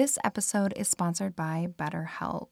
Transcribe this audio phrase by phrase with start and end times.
[0.00, 2.48] This episode is sponsored by BetterHelp.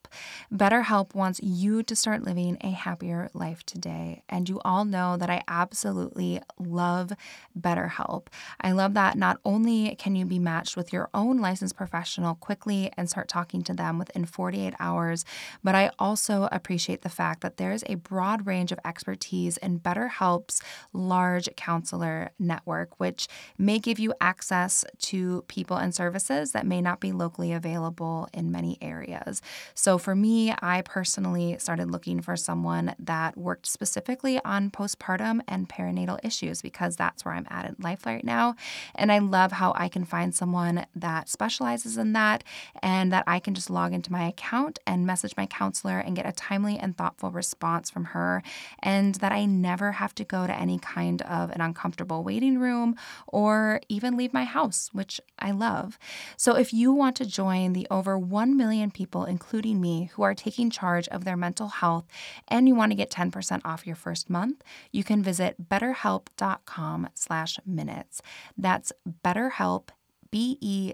[0.52, 4.22] BetterHelp wants you to start living a happier life today.
[4.28, 7.10] And you all know that I absolutely love
[7.58, 8.26] BetterHelp.
[8.60, 12.92] I love that not only can you be matched with your own licensed professional quickly
[12.98, 15.24] and start talking to them within 48 hours,
[15.64, 20.60] but I also appreciate the fact that there's a broad range of expertise in BetterHelp's
[20.92, 27.00] large counselor network, which may give you access to people and services that may not
[27.00, 29.40] be local locally available in many areas.
[29.74, 35.68] So for me, I personally started looking for someone that worked specifically on postpartum and
[35.68, 38.56] perinatal issues because that's where I'm at in life right now.
[38.94, 42.42] And I love how I can find someone that specializes in that
[42.82, 46.26] and that I can just log into my account and message my counselor and get
[46.26, 48.42] a timely and thoughtful response from her.
[48.80, 52.96] And that I never have to go to any kind of an uncomfortable waiting room
[53.28, 55.98] or even leave my house, which I love.
[56.36, 60.34] So if you want to join the over 1 million people, including me, who are
[60.34, 62.06] taking charge of their mental health
[62.48, 67.58] and you want to get 10% off your first month, you can visit betterhelp.com slash
[67.66, 68.22] minutes.
[68.56, 68.92] That's
[69.24, 69.88] betterhelp,
[70.30, 70.88] B-E-T-T-E-R-H-E-L-P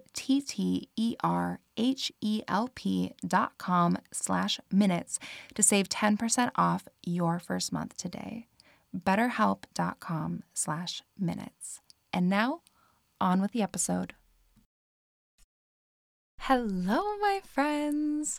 [3.27, 5.19] dot com slash minutes
[5.55, 8.47] to save 10% off your first month today.
[8.97, 11.81] betterhelp.com slash minutes.
[12.13, 12.61] And now,
[13.21, 14.15] on with the episode.
[16.49, 18.39] Hello, my friends.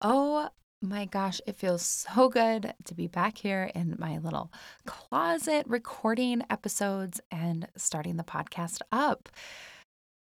[0.00, 4.52] Oh my gosh, it feels so good to be back here in my little
[4.86, 9.28] closet recording episodes and starting the podcast up.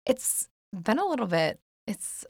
[0.05, 2.23] It's been a little bit, it's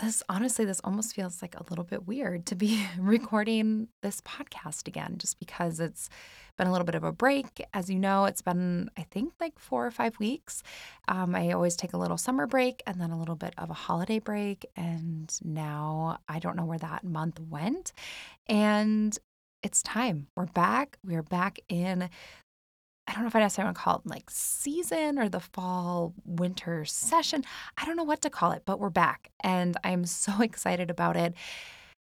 [0.00, 4.88] this honestly, this almost feels like a little bit weird to be recording this podcast
[4.88, 6.08] again, just because it's
[6.56, 7.64] been a little bit of a break.
[7.72, 10.62] As you know, it's been, I think, like four or five weeks.
[11.08, 13.74] Um, I always take a little summer break and then a little bit of a
[13.74, 14.66] holiday break.
[14.76, 17.92] And now I don't know where that month went.
[18.46, 19.16] And
[19.62, 20.26] it's time.
[20.36, 20.98] We're back.
[21.04, 22.10] We're back in
[23.06, 26.14] I don't know if I necessarily want to call it like season or the fall
[26.24, 27.44] winter session.
[27.76, 31.16] I don't know what to call it, but we're back and I'm so excited about
[31.16, 31.34] it.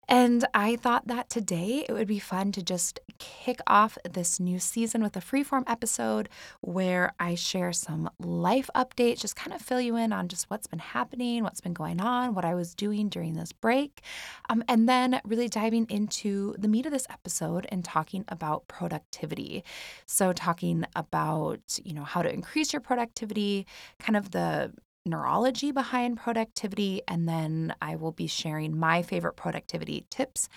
[0.08, 4.58] And I thought that today it would be fun to just kick off this new
[4.58, 6.28] season with a freeform episode
[6.60, 10.66] where I share some life updates, just kind of fill you in on just what's
[10.66, 14.02] been happening, what's been going on, what I was doing during this break,
[14.48, 19.64] um, and then really diving into the meat of this episode and talking about productivity.
[20.06, 23.66] So, talking about, you know, how to increase your productivity,
[23.98, 24.72] kind of the
[25.06, 30.48] neurology behind productivity, and then I will be sharing my favorite productivity tips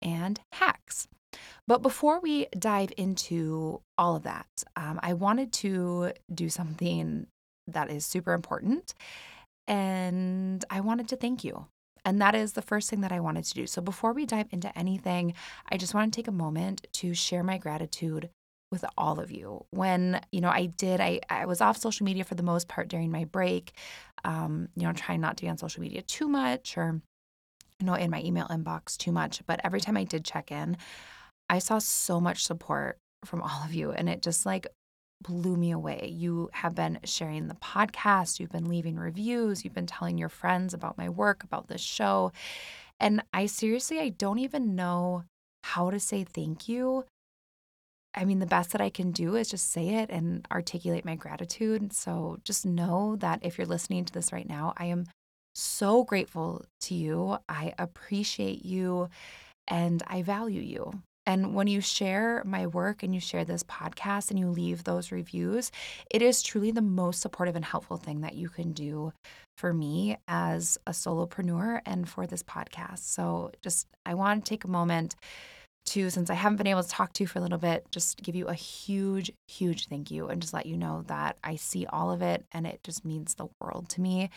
[0.00, 1.08] and hacks.
[1.66, 4.46] But before we dive into all of that,
[4.76, 7.26] um, I wanted to do something
[7.66, 8.94] that is super important.
[9.66, 11.66] And I wanted to thank you.
[12.04, 13.66] And that is the first thing that I wanted to do.
[13.66, 15.34] So before we dive into anything,
[15.70, 18.28] I just want to take a moment to share my gratitude
[18.72, 19.64] with all of you.
[19.70, 22.88] When, you know, I did, I, I was off social media for the most part
[22.88, 23.72] during my break,
[24.24, 27.00] um, you know, trying not to be on social media too much or,
[27.78, 29.42] you know, in my email inbox too much.
[29.46, 30.78] But every time I did check in,
[31.48, 33.92] I saw so much support from all of you.
[33.92, 34.66] And it just like
[35.22, 36.08] blew me away.
[36.12, 40.74] You have been sharing the podcast, you've been leaving reviews, you've been telling your friends
[40.74, 42.32] about my work, about this show.
[42.98, 45.24] And I seriously, I don't even know
[45.64, 47.04] how to say thank you
[48.14, 51.14] I mean, the best that I can do is just say it and articulate my
[51.14, 51.92] gratitude.
[51.92, 55.06] So just know that if you're listening to this right now, I am
[55.54, 57.38] so grateful to you.
[57.48, 59.08] I appreciate you
[59.68, 60.92] and I value you.
[61.24, 65.12] And when you share my work and you share this podcast and you leave those
[65.12, 65.70] reviews,
[66.10, 69.12] it is truly the most supportive and helpful thing that you can do
[69.56, 73.00] for me as a solopreneur and for this podcast.
[73.00, 75.14] So just, I want to take a moment
[75.86, 78.22] to, since I haven't been able to talk to you for a little bit, just
[78.22, 81.86] give you a huge, huge thank you and just let you know that I see
[81.86, 84.30] all of it and it just means the world to me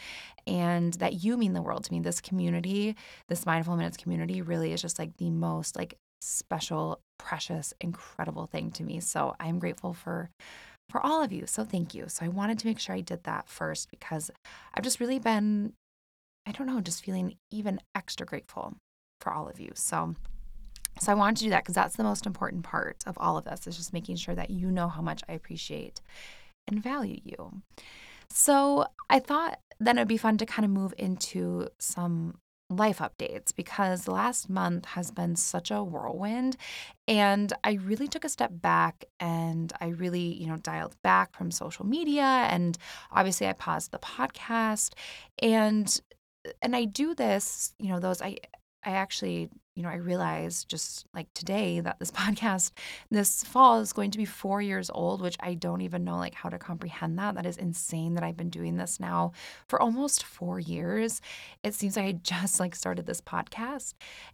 [0.47, 1.99] and that you mean the world to me.
[1.99, 2.95] This community,
[3.27, 8.71] this Mindful Minutes community really is just like the most like special, precious, incredible thing
[8.71, 8.99] to me.
[8.99, 10.29] So I'm grateful for
[10.89, 11.47] for all of you.
[11.47, 12.05] So thank you.
[12.07, 14.29] So I wanted to make sure I did that first because
[14.73, 15.73] I've just really been
[16.47, 18.75] I don't know, just feeling even extra grateful
[19.19, 19.71] for all of you.
[19.73, 20.15] So
[20.99, 23.45] So I wanted to do that because that's the most important part of all of
[23.45, 26.01] this is just making sure that you know how much I appreciate
[26.67, 27.61] and value you.
[28.29, 32.35] So I thought then it'd be fun to kind of move into some
[32.69, 36.57] life updates because last month has been such a whirlwind
[37.07, 41.51] and I really took a step back and I really, you know, dialed back from
[41.51, 42.77] social media and
[43.11, 44.93] obviously I paused the podcast
[45.39, 46.01] and
[46.61, 48.37] and I do this, you know, those I
[48.85, 52.71] I actually, you know, I realized just like today that this podcast
[53.09, 56.35] this fall is going to be 4 years old, which I don't even know like
[56.35, 57.35] how to comprehend that.
[57.35, 59.31] That is insane that I've been doing this now
[59.67, 61.21] for almost 4 years.
[61.63, 63.93] It seems like I just like started this podcast.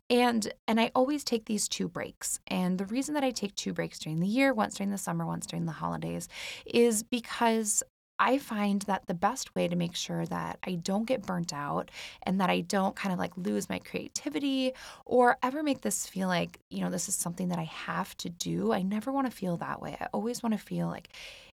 [0.09, 2.39] And and I always take these two breaks.
[2.47, 5.25] And the reason that I take two breaks during the year, once during the summer,
[5.25, 6.27] once during the holidays,
[6.65, 7.83] is because
[8.21, 11.89] I find that the best way to make sure that I don't get burnt out
[12.21, 14.73] and that I don't kind of like lose my creativity
[15.07, 18.29] or ever make this feel like, you know, this is something that I have to
[18.29, 18.73] do.
[18.73, 19.97] I never want to feel that way.
[20.00, 21.09] I always want to feel like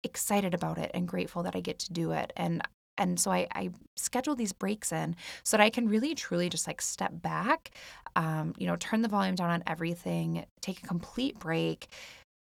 [0.03, 2.31] excited about it and grateful that I get to do it.
[2.37, 2.61] And
[2.97, 6.67] and so I, I schedule these breaks in so that I can really truly just
[6.67, 7.71] like step back,
[8.15, 11.87] um, you know, turn the volume down on everything, take a complete break,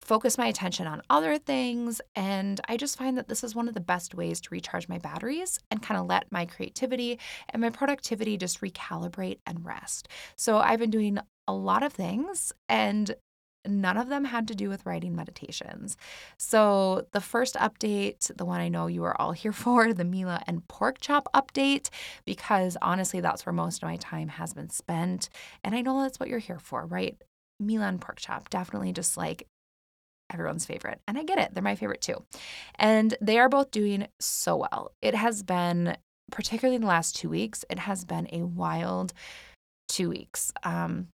[0.02, 2.00] focus my attention on other things.
[2.14, 4.98] And I just find that this is one of the best ways to recharge my
[4.98, 7.18] batteries and kind of let my creativity
[7.50, 10.08] and my productivity just recalibrate and rest.
[10.36, 13.14] So I've been doing a lot of things and
[13.68, 15.96] none of them had to do with writing meditations.
[16.38, 20.42] So, the first update, the one I know you are all here for, the Mila
[20.46, 21.88] and pork chop update,
[22.24, 25.28] because honestly, that's where most of my time has been spent.
[25.64, 27.20] And I know that's what you're here for, right?
[27.58, 29.48] Mila and pork chop, definitely just like
[30.32, 31.00] everyone's favorite.
[31.06, 32.22] And I get it, they're my favorite too.
[32.76, 34.92] And they are both doing so well.
[35.02, 35.96] It has been,
[36.30, 39.12] particularly in the last two weeks, it has been a wild
[39.88, 40.52] two weeks.
[40.62, 41.08] Um,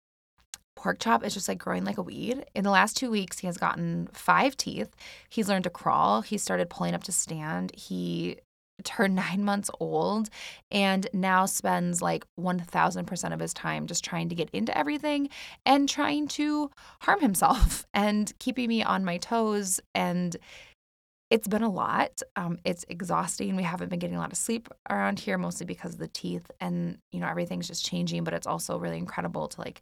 [0.75, 2.45] pork chop is just like growing like a weed.
[2.55, 4.95] In the last two weeks, he has gotten five teeth.
[5.29, 6.21] He's learned to crawl.
[6.21, 7.75] He started pulling up to stand.
[7.75, 8.37] He
[8.83, 10.29] turned nine months old
[10.71, 15.29] and now spends like 1000% of his time just trying to get into everything
[15.65, 16.69] and trying to
[17.01, 19.79] harm himself and keeping me on my toes.
[19.95, 20.35] And
[21.29, 22.21] it's been a lot.
[22.35, 23.55] Um, it's exhausting.
[23.55, 26.51] We haven't been getting a lot of sleep around here, mostly because of the teeth.
[26.59, 29.81] And, you know, everything's just changing, but it's also really incredible to like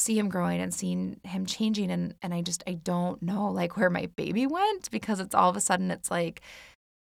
[0.00, 3.76] see him growing and seeing him changing and and I just I don't know like
[3.76, 6.40] where my baby went because it's all of a sudden it's like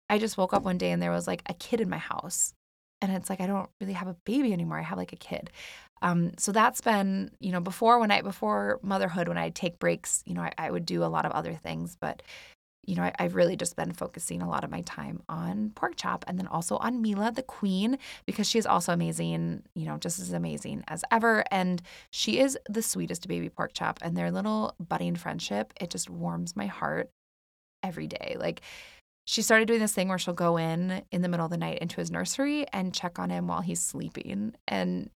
[0.09, 2.55] I just woke up one day and there was like a kid in my house.
[3.01, 4.79] And it's like I don't really have a baby anymore.
[4.79, 5.51] I have like a kid.
[6.03, 10.23] Um, so that's been, you know, before when I before motherhood, when I take breaks,
[10.27, 12.23] you know, I, I would do a lot of other things, but
[12.87, 15.95] you know, I, have really just been focusing a lot of my time on pork
[15.97, 19.97] chop and then also on Mila, the queen, because she is also amazing, you know,
[19.97, 21.45] just as amazing as ever.
[21.51, 21.81] And
[22.11, 23.99] she is the sweetest baby pork chop.
[24.03, 27.11] And their little budding friendship, it just warms my heart
[27.83, 28.37] every day.
[28.39, 28.61] Like
[29.27, 31.79] she started doing this thing where she'll go in in the middle of the night
[31.79, 34.55] into his nursery and check on him while he's sleeping.
[34.69, 35.11] And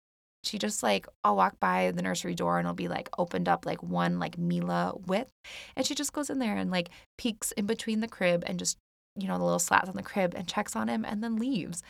[0.44, 3.66] she just like I'll walk by the nursery door and it'll be like opened up
[3.66, 5.30] like one like Mila width.
[5.76, 8.78] And she just goes in there and like peeks in between the crib and just
[9.16, 11.82] you know the little slats on the crib and checks on him and then leaves.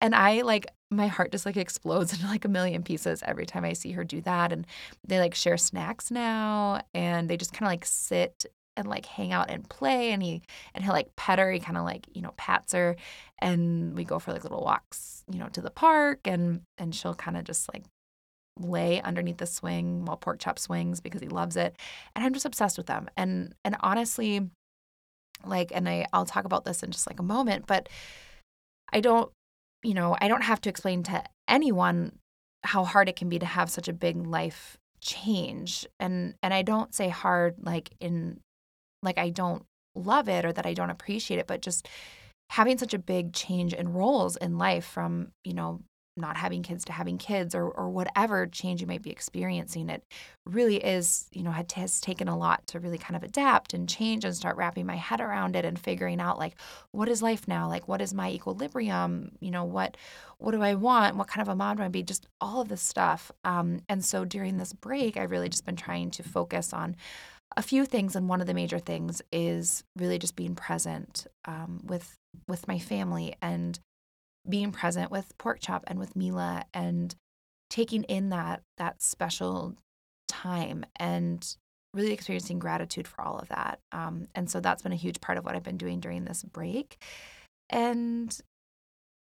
[0.00, 3.64] And I like my heart just like explodes into like a million pieces every time
[3.64, 4.52] I see her do that.
[4.52, 4.66] And
[5.06, 8.44] they like share snacks now and they just kind of like sit
[8.76, 10.42] and like hang out and play and he
[10.74, 12.96] and he'll like pet her he kind of like you know pats her
[13.38, 17.14] and we go for like little walks you know to the park and and she'll
[17.14, 17.84] kind of just like
[18.60, 21.76] lay underneath the swing while pork chop swings because he loves it
[22.14, 24.48] and i'm just obsessed with them and and honestly
[25.44, 27.88] like and i i'll talk about this in just like a moment but
[28.92, 29.30] i don't
[29.82, 32.12] you know i don't have to explain to anyone
[32.64, 36.62] how hard it can be to have such a big life change and and I
[36.62, 38.40] don't say hard like in
[39.04, 41.88] like I don't love it or that I don't appreciate it, but just
[42.50, 45.80] having such a big change in roles in life from, you know,
[46.16, 50.04] not having kids to having kids or, or whatever change you might be experiencing it
[50.46, 54.24] really is you know has taken a lot to really kind of adapt and change
[54.24, 56.54] and start wrapping my head around it and figuring out like
[56.92, 57.68] what is life now?
[57.68, 59.32] Like what is my equilibrium?
[59.40, 59.96] You know what
[60.38, 61.16] what do i want?
[61.16, 62.02] What kind of a mom do i be?
[62.02, 63.32] Just all of this stuff.
[63.44, 66.96] Um, and so during this break i've really just been trying to focus on
[67.56, 71.80] a few things, and one of the major things is really just being present um,
[71.84, 72.16] with
[72.48, 73.78] with my family and
[74.48, 77.14] being present with pork chop and with Mila and
[77.70, 79.74] taking in that that special
[80.28, 81.56] time and
[81.94, 83.78] really experiencing gratitude for all of that.
[83.92, 86.42] Um, and so that's been a huge part of what I've been doing during this
[86.42, 87.02] break.
[87.70, 88.36] And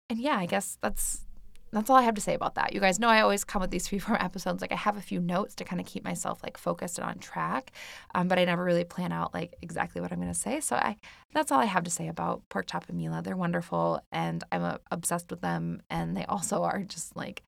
[0.10, 1.27] and yeah, I guess that's
[1.72, 2.74] that's all I have to say about that.
[2.74, 4.62] You guys know I always come with these freeform episodes.
[4.62, 7.20] Like I have a few notes to kind of keep myself like focused and on
[7.20, 7.72] track,
[8.16, 10.60] um, but I never really plan out like exactly what I'm going to say.
[10.60, 10.98] So I
[11.34, 13.22] that's all I have to say about pork chop and Mila.
[13.22, 15.82] They're wonderful, and I'm uh, obsessed with them.
[15.90, 17.44] And they also are just like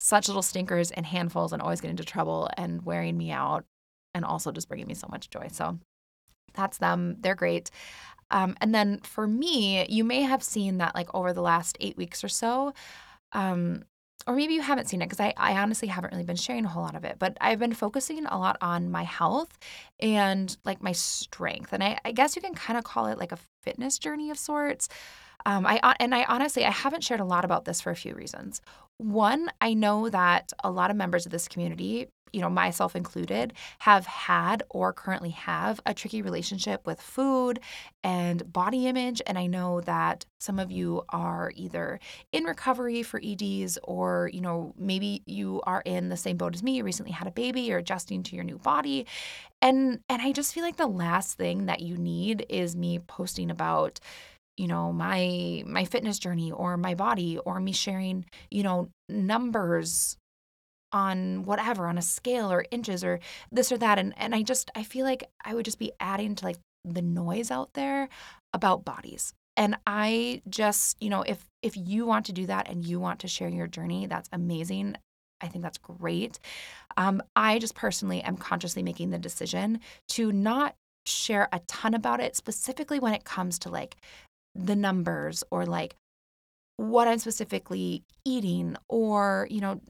[0.00, 3.64] such little stinkers and handfuls, and always get into trouble and wearing me out,
[4.14, 5.48] and also just bringing me so much joy.
[5.52, 5.78] So
[6.54, 7.16] that's them.
[7.20, 7.70] They're great.
[8.30, 11.98] Um, and then for me, you may have seen that like over the last eight
[11.98, 12.72] weeks or so
[13.32, 13.84] um,
[14.26, 16.68] or maybe you haven't seen it because I, I honestly haven't really been sharing a
[16.68, 19.58] whole lot of it, but I've been focusing a lot on my health
[19.98, 21.72] and like my strength.
[21.72, 24.38] And I, I guess you can kind of call it like a fitness journey of
[24.38, 24.88] sorts.
[25.44, 28.14] Um, I and I honestly I haven't shared a lot about this for a few
[28.14, 28.60] reasons.
[28.98, 33.52] One, I know that a lot of members of this community you know, myself included,
[33.80, 37.60] have had or currently have a tricky relationship with food
[38.02, 39.22] and body image.
[39.26, 42.00] And I know that some of you are either
[42.32, 46.62] in recovery for EDs or, you know, maybe you are in the same boat as
[46.62, 49.06] me, you recently had a baby or adjusting to your new body.
[49.60, 53.50] And and I just feel like the last thing that you need is me posting
[53.50, 54.00] about
[54.56, 60.16] you know my my fitness journey or my body or me sharing you know numbers
[60.92, 63.20] on whatever on a scale or inches or
[63.50, 66.34] this or that and and I just I feel like I would just be adding
[66.36, 68.08] to like the noise out there
[68.52, 69.32] about bodies.
[69.56, 73.20] And I just, you know, if if you want to do that and you want
[73.20, 74.96] to share your journey, that's amazing.
[75.40, 76.38] I think that's great.
[76.96, 79.80] Um, I just personally am consciously making the decision
[80.10, 83.96] to not share a ton about it, specifically when it comes to like
[84.54, 85.96] the numbers or like
[86.76, 89.80] what I'm specifically eating or, you know,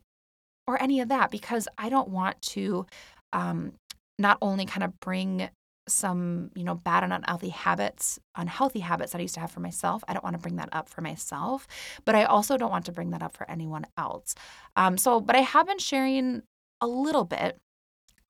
[0.66, 2.86] or any of that because I don't want to
[3.32, 3.72] um,
[4.18, 5.48] not only kind of bring
[5.88, 9.58] some you know bad and unhealthy habits unhealthy habits that i used to have for
[9.58, 11.66] myself i don't want to bring that up for myself
[12.04, 14.36] but i also don't want to bring that up for anyone else.
[14.76, 16.42] Um, so but i have been sharing
[16.80, 17.58] a little bit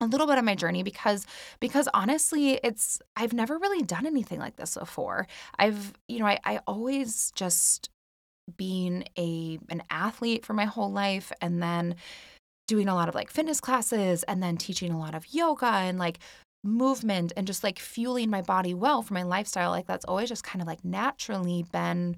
[0.01, 1.25] a little bit of my journey because
[1.59, 5.27] because honestly it's i've never really done anything like this before.
[5.59, 7.89] I've you know i, I always just
[8.57, 11.95] being a an athlete for my whole life and then
[12.67, 15.99] doing a lot of like fitness classes and then teaching a lot of yoga and
[15.99, 16.19] like
[16.63, 20.43] movement and just like fueling my body well for my lifestyle like that's always just
[20.43, 22.15] kind of like naturally been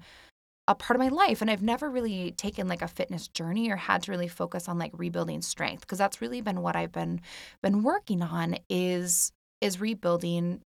[0.68, 3.76] a part of my life and I've never really taken like a fitness journey or
[3.76, 7.20] had to really focus on like rebuilding strength because that's really been what I've been
[7.62, 10.60] been working on is is rebuilding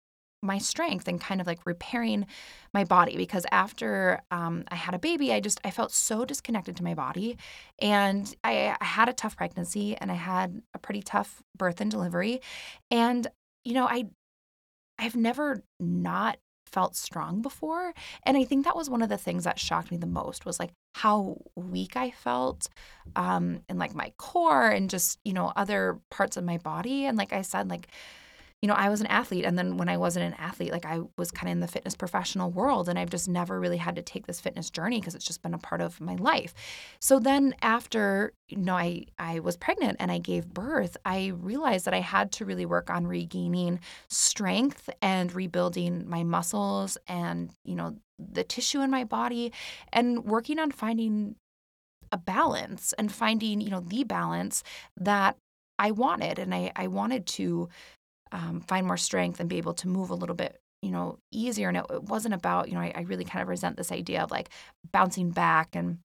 [0.43, 2.27] my strength and kind of like repairing
[2.73, 6.77] my body because after um, I had a baby, I just I felt so disconnected
[6.77, 7.37] to my body,
[7.81, 11.91] and I, I had a tough pregnancy and I had a pretty tough birth and
[11.91, 12.41] delivery,
[12.91, 13.27] and
[13.65, 14.07] you know I
[14.99, 17.95] I've never not felt strong before.
[18.25, 20.59] And i think that was one of the things that shocked me the most was
[20.59, 22.69] like how weak i felt
[23.15, 27.07] um in like my core and just you know other parts of my body.
[27.07, 27.89] And like i said like
[28.63, 29.45] you know, I was an athlete.
[29.45, 31.95] And then when I wasn't an athlete, like I was kind of in the fitness
[31.95, 32.89] professional world.
[32.89, 35.55] And I've just never really had to take this fitness journey because it's just been
[35.55, 36.55] a part of my life.
[37.01, 41.85] So then after, you know, I, I was pregnant and I gave birth, I realized
[41.85, 47.75] that I had to really work on regaining strength and rebuilding my muscles and, you
[47.75, 49.53] know, the tissue in my body
[49.93, 51.37] and working on finding
[52.11, 54.63] a balance and finding, you know, the balance
[54.97, 55.37] that
[55.79, 56.39] I wanted.
[56.39, 57.69] And I, I wanted to
[58.33, 61.69] um, find more strength and be able to move a little bit you know easier
[61.69, 64.23] and it, it wasn't about you know I, I, really kind of resent this idea
[64.23, 64.51] of like
[64.93, 65.99] bouncing back and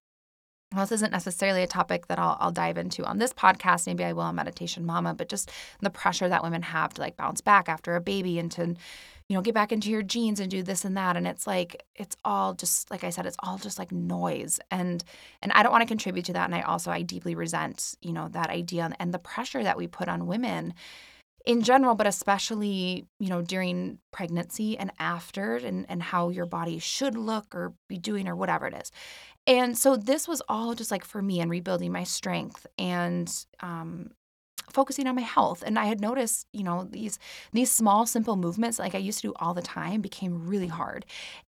[0.74, 3.86] well, this isn't necessarily a topic that I'll, I'll dive into on this podcast.
[3.86, 5.50] Maybe I will on Meditation Mama, but just
[5.80, 8.74] the pressure that women have to like bounce back after a baby and to,
[9.28, 11.16] you know, get back into your jeans and do this and that.
[11.16, 14.60] And it's like, it's all just, like I said, it's all just like noise.
[14.70, 15.04] And,
[15.42, 16.46] and I don't want to contribute to that.
[16.46, 19.86] And I also, I deeply resent, you know, that idea and the pressure that we
[19.86, 20.74] put on women
[21.44, 26.78] in general, but especially, you know, during pregnancy and after and, and how your body
[26.78, 28.92] should look or be doing or whatever it is.
[29.46, 34.12] And so this was all just like for me and rebuilding my strength and um,
[34.70, 35.64] focusing on my health.
[35.66, 37.18] And I had noticed, you know, these
[37.52, 41.04] these small, simple movements like I used to do all the time became really hard.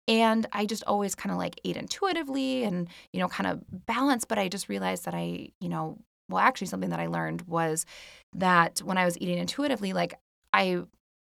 [0.08, 4.28] And I just always kind of like ate intuitively and, you know, kind of balanced,
[4.28, 7.86] but I just realized that I, you know, well, actually, something that I learned was
[8.34, 10.14] that when I was eating intuitively, like
[10.52, 10.82] I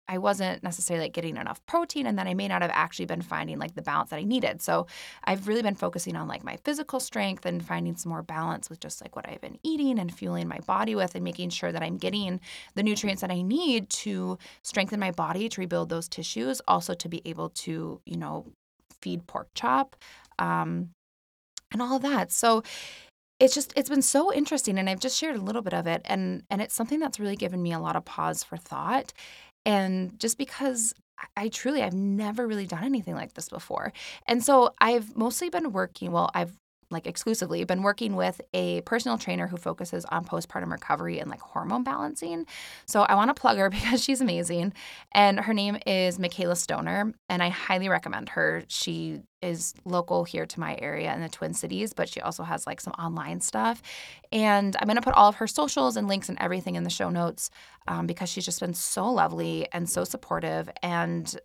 [0.09, 3.21] I wasn't necessarily like getting enough protein and then I may not have actually been
[3.21, 4.63] finding like the balance that I needed.
[4.63, 4.87] So
[5.25, 8.81] I've really been focusing on like my physical strength and finding some more balance with
[8.81, 11.83] just like what I've been eating and fueling my body with and making sure that
[11.83, 12.41] I'm getting
[12.75, 17.09] the nutrients that I need to strengthen my body to rebuild those tissues, also to
[17.09, 18.47] be able to, you know,
[19.03, 19.95] feed pork chop
[20.39, 20.89] um,
[21.71, 22.33] and all of that.
[22.33, 22.63] So
[23.41, 26.03] it's just it's been so interesting and I've just shared a little bit of it
[26.05, 29.13] and and it's something that's really given me a lot of pause for thought
[29.67, 30.95] and just because
[31.37, 33.93] I truly I've never really done anything like this before.
[34.27, 36.57] And so I've mostly been working, well, I've
[36.91, 41.41] like exclusively been working with a personal trainer who focuses on postpartum recovery and like
[41.41, 42.47] hormone balancing.
[42.87, 44.73] So I want to plug her because she's amazing.
[45.13, 47.13] And her name is Michaela Stoner.
[47.29, 48.65] And I highly recommend her.
[48.69, 52.67] She is local here to my area in the Twin Cities, but she also has
[52.67, 53.83] like some online stuff.
[54.33, 56.91] And I'm going to put all of her socials and links and everything in the
[56.91, 57.51] show notes
[57.87, 60.69] um, because she's just been so lovely and so supportive.
[60.83, 61.39] And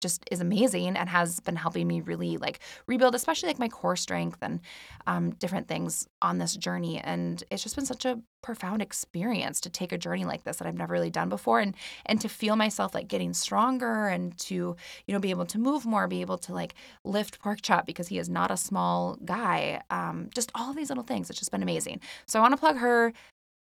[0.00, 3.96] just is amazing and has been helping me really like rebuild especially like my core
[3.96, 4.60] strength and
[5.06, 9.68] um, different things on this journey and it's just been such a profound experience to
[9.68, 11.74] take a journey like this that i've never really done before and
[12.06, 14.76] and to feel myself like getting stronger and to
[15.06, 16.74] you know be able to move more be able to like
[17.04, 21.04] lift pork chop because he is not a small guy um, just all these little
[21.04, 23.12] things it's just been amazing so i want to plug her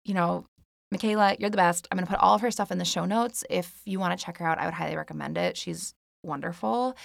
[0.04, 0.44] you know
[0.92, 1.88] Michaela, you're the best.
[1.90, 3.44] I'm going to put all of her stuff in the show notes.
[3.48, 5.56] If you want to check her out, I would highly recommend it.
[5.56, 6.96] She's wonderful.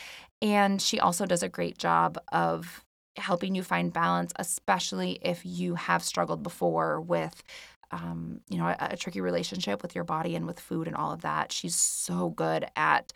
[0.41, 2.83] And she also does a great job of
[3.17, 7.43] helping you find balance, especially if you have struggled before with.
[7.89, 11.13] Um, you know, a, a, tricky relationship with your body and with food and all
[11.13, 11.53] of that.
[11.53, 13.13] She's so good at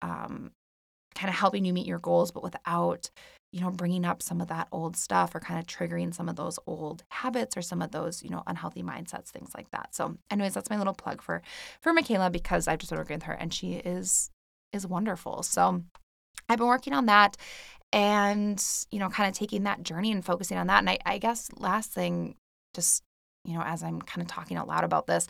[0.00, 0.52] um,
[1.16, 3.10] kind of helping you meet your goals, but without,
[3.52, 6.36] you know, bringing up some of that old stuff or kind of triggering some of
[6.36, 9.92] those old habits or some of those, you know, unhealthy mindsets, things like that.
[9.92, 11.42] So, anyways, that's my little plug for
[11.80, 14.30] for Michaela because I've just been working with her and she is
[14.72, 15.42] is wonderful.
[15.42, 15.82] So
[16.48, 17.36] I've been working on that
[17.92, 20.78] and, you know, kind of taking that journey and focusing on that.
[20.78, 22.36] And I, I guess last thing,
[22.74, 23.02] just,
[23.44, 25.26] you know, as I'm kind of talking out loud about this,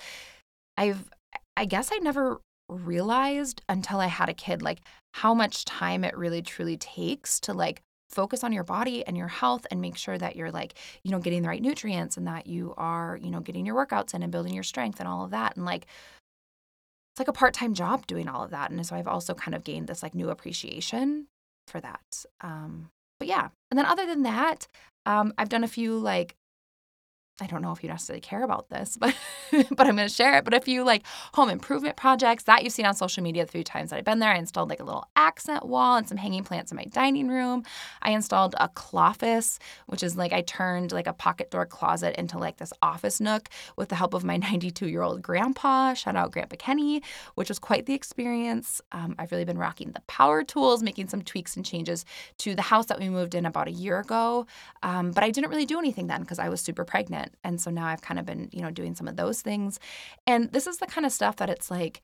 [0.76, 1.10] I've,
[1.56, 4.80] I guess I never realized until I had a kid, like
[5.14, 9.28] how much time it really truly takes to like focus on your body and your
[9.28, 12.46] health and make sure that you're like, you know, getting the right nutrients and that
[12.46, 15.30] you are, you know, getting your workouts in and building your strength and all of
[15.30, 15.56] that.
[15.56, 15.86] And like,
[17.12, 19.64] it's like a part-time job doing all of that and so i've also kind of
[19.64, 21.26] gained this like new appreciation
[21.66, 24.66] for that um but yeah and then other than that
[25.06, 26.36] um i've done a few like
[27.40, 29.14] I don't know if you necessarily care about this, but
[29.50, 30.44] but I'm going to share it.
[30.44, 31.02] But a few like
[31.34, 34.18] home improvement projects that you've seen on social media the few times that I've been
[34.18, 34.32] there.
[34.32, 37.64] I installed like a little accent wall and some hanging plants in my dining room.
[38.02, 42.38] I installed a cloffice, which is like I turned like a pocket door closet into
[42.38, 45.94] like this office nook with the help of my 92 year old grandpa.
[45.94, 47.02] Shout out Grandpa Kenny,
[47.34, 48.80] which was quite the experience.
[48.92, 52.04] Um, I've really been rocking the power tools, making some tweaks and changes
[52.38, 54.46] to the house that we moved in about a year ago.
[54.82, 57.21] Um, but I didn't really do anything then because I was super pregnant.
[57.44, 59.78] And so now I've kind of been, you know, doing some of those things.
[60.26, 62.02] And this is the kind of stuff that it's like,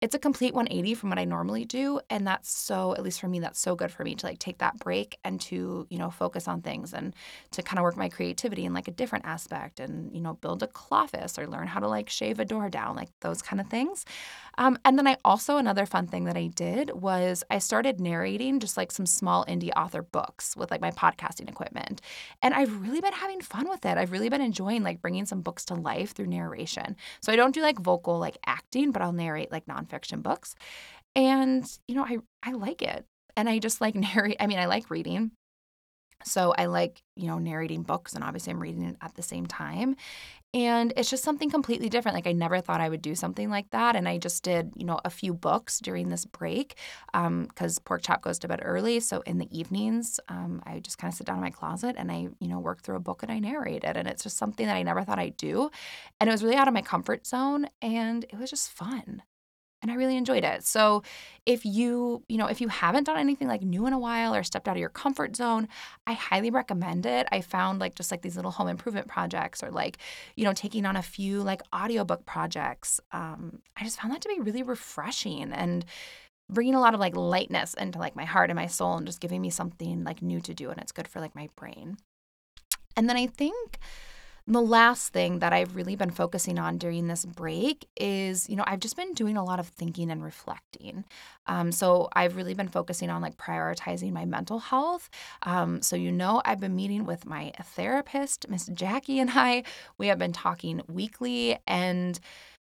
[0.00, 2.00] it's a complete 180 from what I normally do.
[2.08, 4.58] And that's so, at least for me, that's so good for me to like take
[4.58, 7.14] that break and to, you know, focus on things and
[7.50, 10.62] to kind of work my creativity in like a different aspect and, you know, build
[10.62, 13.68] a cloffice or learn how to like shave a door down, like those kind of
[13.68, 14.04] things.
[14.58, 18.58] Um, and then I also, another fun thing that I did was I started narrating
[18.58, 22.00] just like some small indie author books with like my podcasting equipment.
[22.42, 23.96] And I've really been having fun with it.
[23.96, 26.96] I've really been enjoying like bringing some books to life through narration.
[27.22, 30.56] So I don't do like vocal like acting, but I'll narrate like nonfiction books.
[31.14, 33.06] And, you know, I, I like it.
[33.36, 35.30] And I just like narrate, I mean, I like reading.
[36.24, 39.46] So I like, you know, narrating books and obviously I'm reading it at the same
[39.46, 39.96] time.
[40.54, 42.14] And it's just something completely different.
[42.14, 43.94] Like I never thought I would do something like that.
[43.96, 46.76] And I just did, you know, a few books during this break
[47.12, 49.00] because um, Pork Chop goes to bed early.
[49.00, 52.10] So in the evenings, um, I just kind of sit down in my closet and
[52.10, 53.96] I, you know, work through a book and I narrate it.
[53.96, 55.70] And it's just something that I never thought I'd do.
[56.18, 59.22] And it was really out of my comfort zone and it was just fun
[59.80, 60.64] and I really enjoyed it.
[60.64, 61.02] So,
[61.46, 64.42] if you, you know, if you haven't done anything like new in a while or
[64.42, 65.68] stepped out of your comfort zone,
[66.06, 67.26] I highly recommend it.
[67.32, 69.98] I found like just like these little home improvement projects or like,
[70.36, 73.00] you know, taking on a few like audiobook projects.
[73.12, 75.84] Um, I just found that to be really refreshing and
[76.50, 79.20] bringing a lot of like lightness into like my heart and my soul and just
[79.20, 81.96] giving me something like new to do and it's good for like my brain.
[82.96, 83.78] And then I think
[84.48, 88.64] the last thing that I've really been focusing on during this break is, you know,
[88.66, 91.04] I've just been doing a lot of thinking and reflecting.
[91.46, 95.10] Um, so I've really been focusing on like prioritizing my mental health.
[95.42, 99.64] Um, so, you know, I've been meeting with my therapist, Miss Jackie, and I.
[99.98, 101.58] We have been talking weekly.
[101.66, 102.18] And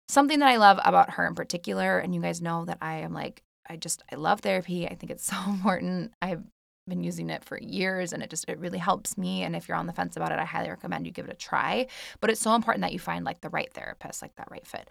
[0.08, 3.14] something that I love about her in particular, and you guys know that I am
[3.14, 4.88] like, I just, I love therapy.
[4.88, 6.14] I think it's so important.
[6.22, 6.44] I've
[6.88, 9.78] been using it for years and it just it really helps me and if you're
[9.78, 11.86] on the fence about it i highly recommend you give it a try
[12.22, 14.90] but it's so important that you find like the right therapist like that right fit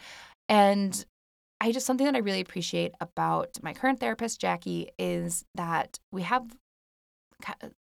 [0.48, 1.06] and
[1.60, 6.22] i just something that i really appreciate about my current therapist jackie is that we
[6.22, 6.44] have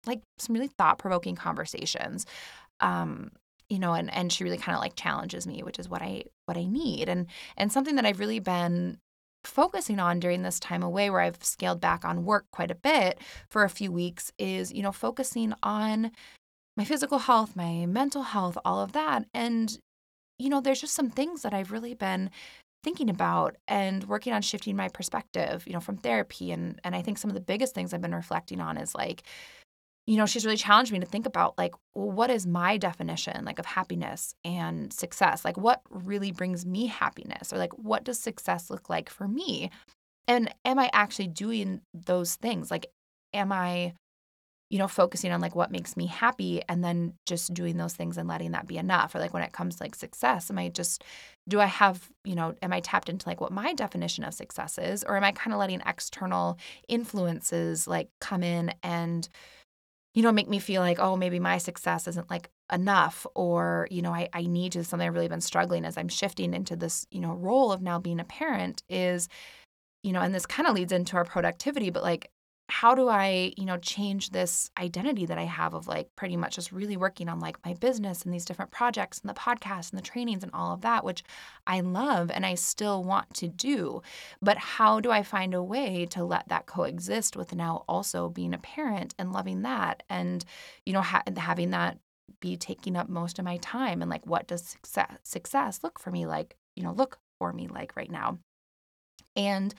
[0.07, 2.26] like some really thought-provoking conversations
[2.80, 3.33] Um,
[3.70, 6.24] you know, and and she really kind of like challenges me, which is what I
[6.46, 7.09] what I need.
[7.11, 7.26] And
[7.59, 8.98] and something that I've really been
[9.46, 13.18] focusing on during this time away where I've scaled back on work quite a bit
[13.48, 16.11] for a few weeks is, you know, focusing on
[16.76, 19.24] my physical health, my mental health, all of that.
[19.33, 19.78] And,
[20.38, 22.30] you know, there's just some things that I've really been
[22.83, 26.52] thinking about and working on shifting my perspective, you know, from therapy.
[26.52, 29.22] And and I think some of the biggest things I've been reflecting on is like,
[30.07, 33.45] you know, she's really challenged me to think about like, well, what is my definition
[33.45, 35.45] like of happiness and success?
[35.45, 37.53] Like what really brings me happiness?
[37.53, 39.71] Or like what does success look like for me?
[40.29, 42.71] And am I actually doing those things?
[42.71, 42.87] Like,
[43.33, 43.95] am I
[44.71, 48.19] you know, focusing on like what makes me happy and then just doing those things
[48.19, 49.14] and letting that be enough.
[49.14, 51.05] Or like when it comes to like success, am I just,
[51.47, 54.79] do I have, you know, am I tapped into like what my definition of success
[54.79, 55.05] is?
[55.05, 59.29] Or am I kind of letting external influences like come in and,
[60.14, 64.00] you know, make me feel like, oh, maybe my success isn't like enough or, you
[64.00, 67.07] know, I, I need to, something I've really been struggling as I'm shifting into this,
[67.11, 69.29] you know, role of now being a parent is,
[70.03, 72.31] you know, and this kind of leads into our productivity, but like
[72.68, 76.55] how do I, you know, change this identity that I have of like pretty much
[76.55, 79.98] just really working on like my business and these different projects and the podcast and
[79.98, 81.22] the trainings and all of that, which
[81.66, 84.00] I love and I still want to do.
[84.40, 88.55] But how do I find a way to let that coexist with now also being
[88.55, 90.42] a parent and loving that and,
[90.87, 91.98] you know, ha- having that
[92.40, 96.11] be taking up most of my time and like what does success success look for
[96.11, 98.38] me like, you know, look for me like right now?
[99.37, 99.74] And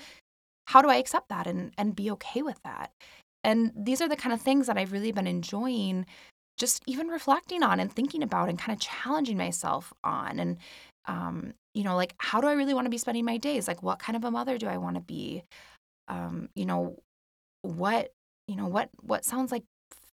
[0.66, 2.92] how do I accept that and and be okay with that?
[3.44, 6.06] And these are the kind of things that I've really been enjoying
[6.58, 10.58] just even reflecting on and thinking about and kind of challenging myself on and
[11.08, 13.84] um, you know like how do i really want to be spending my days like
[13.84, 15.44] what kind of a mother do i want to be
[16.08, 16.98] um, you know
[17.62, 18.12] what
[18.48, 19.64] you know what what sounds like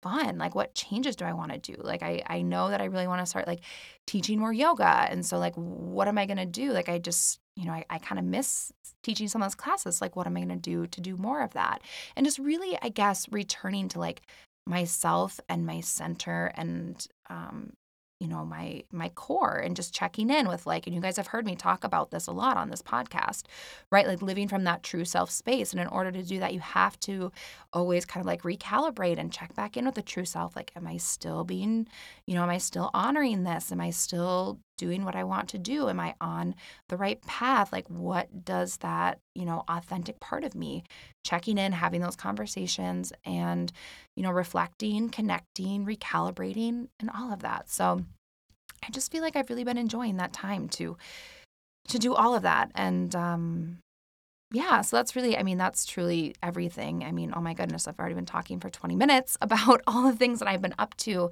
[0.02, 2.86] fun like what changes do i want to do like i i know that i
[2.86, 3.62] really want to start like
[4.06, 7.40] teaching more yoga and so like what am i going to do like i just
[7.58, 10.00] you know, I, I kind of miss teaching some of those classes.
[10.00, 11.82] Like, what am I going to do to do more of that?
[12.16, 14.22] And just really, I guess, returning to like
[14.68, 17.74] myself and my center and um,
[18.20, 21.28] you know my my core and just checking in with like and you guys have
[21.28, 23.44] heard me talk about this a lot on this podcast
[23.92, 24.08] right?
[24.08, 25.72] Like living from that true self space.
[25.72, 27.32] And in order to do that you have to
[27.74, 30.56] always kind of like recalibrate and check back in with the true self.
[30.56, 31.88] Like am i still being
[32.26, 33.72] you know am i still honoring this?
[33.72, 36.56] Am i still doing what i want to do am i on
[36.90, 40.84] the right path like what does that you know authentic part of me
[41.24, 43.72] checking in having those conversations and
[44.16, 48.04] you know reflecting connecting recalibrating and all of that so
[48.86, 50.98] I just feel like I've really been enjoying that time to
[51.90, 52.72] to do all of that.
[52.76, 53.80] And um
[54.52, 57.04] yeah, so that's really, I mean, that's truly everything.
[57.04, 60.16] I mean, oh my goodness, I've already been talking for 20 minutes about all the
[60.16, 61.30] things that I've been up to.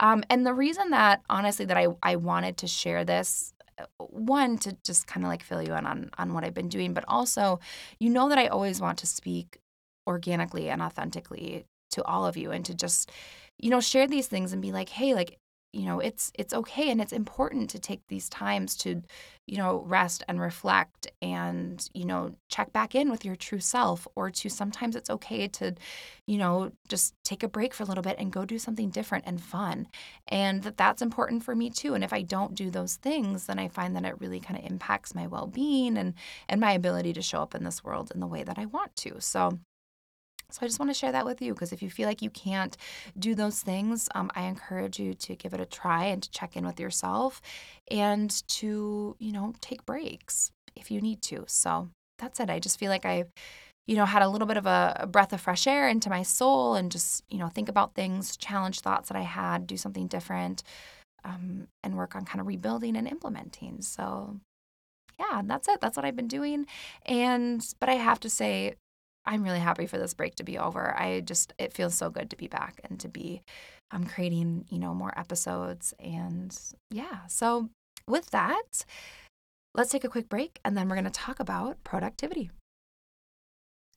[0.00, 4.58] Um, and the reason that, honestly, that I, I wanted to share this uh, one
[4.58, 7.04] to just kind of like fill you in on on what I've been doing, but
[7.08, 7.60] also,
[7.98, 9.58] you know that I always want to speak
[10.06, 13.10] organically and authentically to all of you and to just
[13.58, 15.38] you know share these things and be like hey like
[15.72, 19.02] you know it's it's okay and it's important to take these times to
[19.46, 24.06] you know rest and reflect and you know check back in with your true self
[24.14, 25.74] or to sometimes it's okay to
[26.26, 29.24] you know just take a break for a little bit and go do something different
[29.26, 29.86] and fun
[30.28, 33.58] and that that's important for me too and if i don't do those things then
[33.58, 36.14] i find that it really kind of impacts my well-being and
[36.48, 38.94] and my ability to show up in this world in the way that i want
[38.96, 39.58] to so
[40.50, 42.30] so I just want to share that with you because if you feel like you
[42.30, 42.74] can't
[43.18, 46.56] do those things, um, I encourage you to give it a try and to check
[46.56, 47.42] in with yourself
[47.90, 51.44] and to, you know, take breaks if you need to.
[51.46, 52.48] So that's it.
[52.48, 53.30] I just feel like I've,
[53.86, 56.22] you know, had a little bit of a, a breath of fresh air into my
[56.22, 60.06] soul and just, you know, think about things, challenge thoughts that I had, do something
[60.06, 60.62] different,
[61.24, 63.82] um, and work on kind of rebuilding and implementing.
[63.82, 64.40] So
[65.20, 65.80] yeah, that's it.
[65.82, 66.66] That's what I've been doing.
[67.04, 68.76] And, but I have to say,
[69.28, 70.98] I'm really happy for this break to be over.
[70.98, 73.42] I just it feels so good to be back and to be
[73.90, 76.58] um creating, you know, more episodes and
[76.90, 77.26] yeah.
[77.28, 77.68] So
[78.06, 78.86] with that,
[79.74, 82.50] let's take a quick break and then we're going to talk about productivity.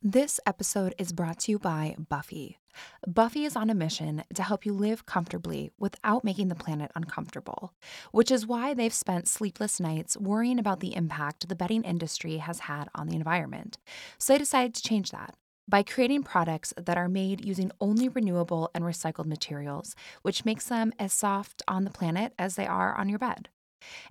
[0.03, 2.57] This episode is brought to you by Buffy.
[3.07, 7.73] Buffy is on a mission to help you live comfortably without making the planet uncomfortable,
[8.11, 12.59] which is why they've spent sleepless nights worrying about the impact the bedding industry has
[12.59, 13.77] had on the environment.
[14.17, 15.35] So they decided to change that
[15.67, 20.91] by creating products that are made using only renewable and recycled materials, which makes them
[20.99, 23.49] as soft on the planet as they are on your bed.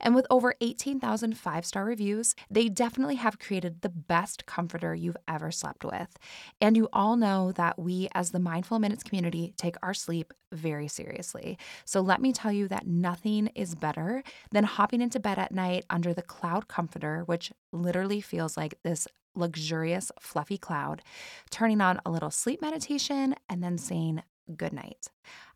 [0.01, 5.17] And with over 18,000 five star reviews, they definitely have created the best comforter you've
[5.29, 6.17] ever slept with.
[6.61, 10.89] And you all know that we, as the Mindful Minutes community, take our sleep very
[10.89, 11.59] seriously.
[11.85, 15.85] So let me tell you that nothing is better than hopping into bed at night
[15.91, 21.03] under the cloud comforter, which literally feels like this luxurious, fluffy cloud,
[21.51, 24.23] turning on a little sleep meditation, and then saying
[24.57, 25.09] good night.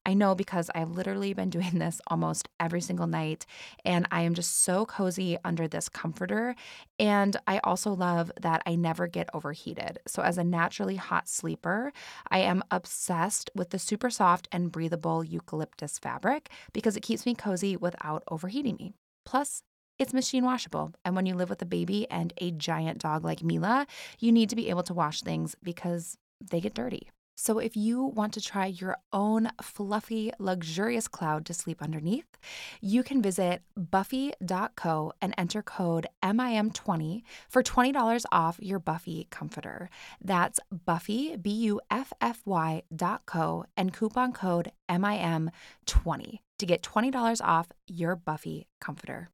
[0.07, 3.47] I know because I've literally been doing this almost every single night,
[3.85, 6.55] and I am just so cozy under this comforter.
[6.99, 9.99] And I also love that I never get overheated.
[10.07, 11.93] So, as a naturally hot sleeper,
[12.29, 17.35] I am obsessed with the super soft and breathable eucalyptus fabric because it keeps me
[17.35, 18.95] cozy without overheating me.
[19.25, 19.63] Plus,
[19.99, 20.93] it's machine washable.
[21.05, 23.87] And when you live with a baby and a giant dog like Mila,
[24.19, 27.11] you need to be able to wash things because they get dirty.
[27.37, 32.39] So, if you want to try your own fluffy, luxurious cloud to sleep underneath,
[32.81, 39.91] you can visit buffy.co and enter code MIM20 for $20 off your Buffy comforter.
[40.23, 46.83] That's Buffy, B U F F Y dot co, and coupon code MIM20 to get
[46.83, 49.31] $20 off your Buffy comforter.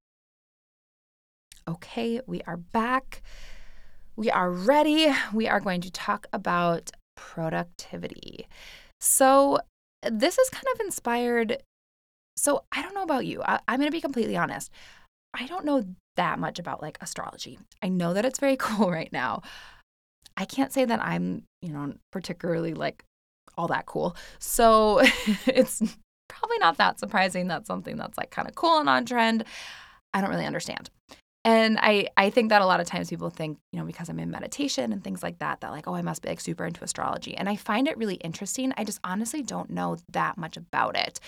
[1.68, 3.22] Okay, we are back.
[4.16, 5.12] We are ready.
[5.32, 8.46] We are going to talk about productivity.
[9.00, 9.58] So,
[10.02, 11.62] this is kind of inspired.
[12.36, 13.42] So, I don't know about you.
[13.42, 14.70] I, am going to be completely honest.
[15.34, 15.84] I don't know
[16.16, 17.58] that much about like astrology.
[17.82, 19.42] I know that it's very cool right now.
[20.36, 23.04] I can't say that I'm, you know, particularly like
[23.56, 24.16] all that cool.
[24.38, 25.00] So,
[25.46, 25.82] it's
[26.28, 29.44] probably not that surprising that something that's like kind of cool and on trend.
[30.14, 30.90] I don't really understand.
[31.44, 34.18] And I, I think that a lot of times people think, you know, because I'm
[34.18, 36.84] in meditation and things like that, that like, oh, I must be like super into
[36.84, 37.34] astrology.
[37.34, 38.74] And I find it really interesting.
[38.76, 41.18] I just honestly don't know that much about it.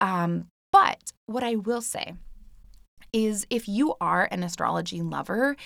[0.00, 2.14] Um, but what I will say
[3.12, 5.56] is if you are an astrology lover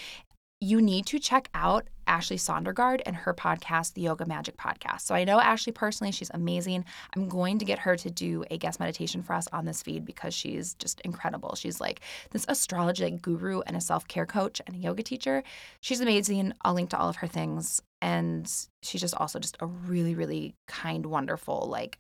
[0.61, 5.03] you need to check out Ashley Sondergaard and her podcast, the Yoga Magic Podcast.
[5.03, 6.85] So I know Ashley personally, she's amazing.
[7.15, 10.05] I'm going to get her to do a guest meditation for us on this feed
[10.05, 11.57] because she's just incredible.
[11.57, 15.43] She's like this astrology guru and a self care coach and a yoga teacher.
[15.81, 16.53] She's amazing.
[16.63, 17.83] I'll link to all of her things.
[18.01, 18.51] And
[18.83, 21.99] she's just also just a really, really kind, wonderful, like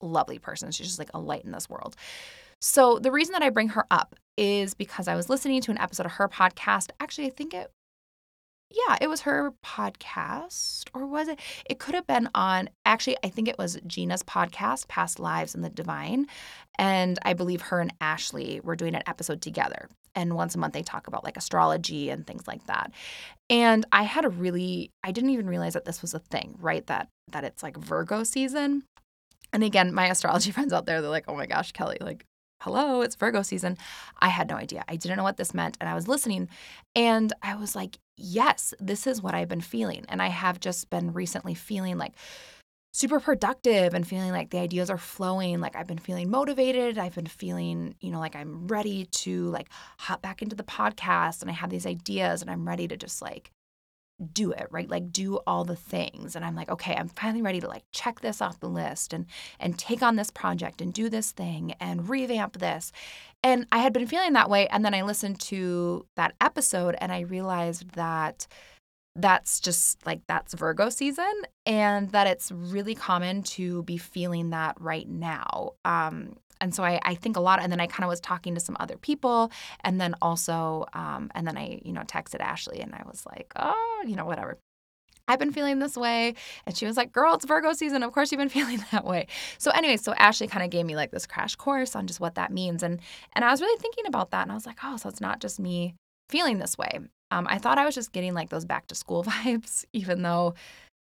[0.00, 0.72] lovely person.
[0.72, 1.94] She's just like a light in this world.
[2.60, 5.78] So the reason that I bring her up is because I was listening to an
[5.78, 6.90] episode of her podcast.
[7.00, 7.70] Actually, I think it
[8.72, 11.38] yeah, it was her podcast, or was it?
[11.68, 15.64] It could have been on, actually, I think it was Gina's podcast, Past Lives and
[15.64, 16.26] the Divine.
[16.78, 19.88] And I believe her and Ashley were doing an episode together.
[20.14, 22.92] And once a month, they talk about like astrology and things like that.
[23.48, 26.86] And I had a really, I didn't even realize that this was a thing, right?
[26.86, 28.84] That that it's like Virgo season.
[29.52, 32.24] And again, my astrology friends out there, they're like, oh my gosh, Kelly, like
[32.62, 33.76] hello, it's Virgo season.
[34.20, 34.84] I had no idea.
[34.88, 35.76] I didn't know what this meant.
[35.80, 36.48] And I was listening
[36.94, 40.04] and I was like, yes, this is what I've been feeling.
[40.08, 42.12] And I have just been recently feeling like
[42.92, 45.60] super productive and feeling like the ideas are flowing.
[45.60, 46.98] Like I've been feeling motivated.
[46.98, 51.40] I've been feeling, you know, like I'm ready to like hop back into the podcast
[51.40, 53.50] and I have these ideas and I'm ready to just like
[54.22, 54.88] do it right?
[54.88, 56.36] Like do all the things.
[56.36, 59.26] And i'm like okay i'm finally ready to like check this off the list and
[59.60, 62.92] and take on this project and do this thing and revamp this.
[63.42, 64.66] And i had been feeling that way.
[64.68, 68.46] And then i listened to that episode and i realized that
[69.16, 71.32] that's just like that's Virgo season
[71.66, 75.72] and that it's really common to be feeling that right now.
[75.84, 78.54] Um, and so I, I think a lot, and then I kind of was talking
[78.54, 82.80] to some other people, and then also, um, and then I, you know, texted Ashley,
[82.80, 84.58] and I was like, oh, you know, whatever.
[85.28, 86.34] I've been feeling this way.
[86.66, 88.02] And she was like, Girl, it's Virgo season.
[88.02, 89.28] Of course you've been feeling that way.
[89.58, 92.34] So anyway, so Ashley kind of gave me like this crash course on just what
[92.34, 92.82] that means.
[92.82, 93.00] And
[93.34, 94.42] and I was really thinking about that.
[94.42, 95.94] And I was like, oh, so it's not just me
[96.28, 96.98] feeling this way.
[97.30, 100.54] Um, I thought I was just getting like those back to school vibes, even though,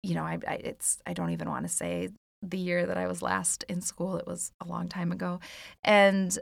[0.04, 2.10] you know, I, I it's I don't even want to say
[2.50, 4.18] the year that I was last in school.
[4.18, 5.40] It was a long time ago.
[5.84, 6.38] And